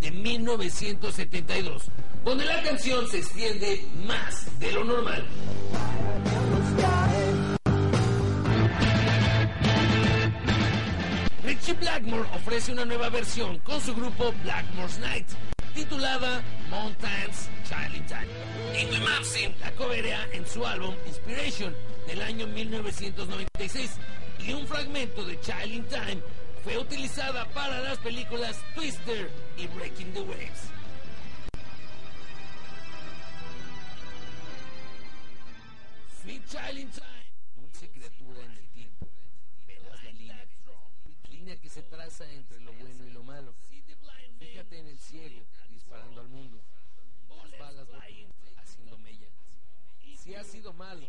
[0.06, 1.90] de 1972,
[2.24, 5.26] donde la canción se extiende más de lo normal.
[11.42, 15.26] Richie Blackmore ofrece una nueva versión con su grupo Blackmore's Night,
[15.74, 17.48] titulada Mountains
[17.96, 18.28] in Time.
[18.80, 21.74] Ingrid Malmsteen la coverea en su álbum Inspiration
[22.06, 23.96] del año 1996
[24.38, 26.22] y un fragmento de Child in Time
[26.66, 30.72] fue utilizada para las películas Twister y Breaking the Waves.
[36.22, 39.06] Sweet Child in Time, dulce criatura en el tiempo,
[39.68, 40.44] velas la línea,
[41.30, 43.54] línea que se traza entre lo bueno y lo malo.
[44.40, 46.60] Fíjate en el ciego disparando al mundo,
[47.28, 47.86] las balas
[48.56, 49.28] haciendo mella.
[50.18, 51.05] Si ha sido malo,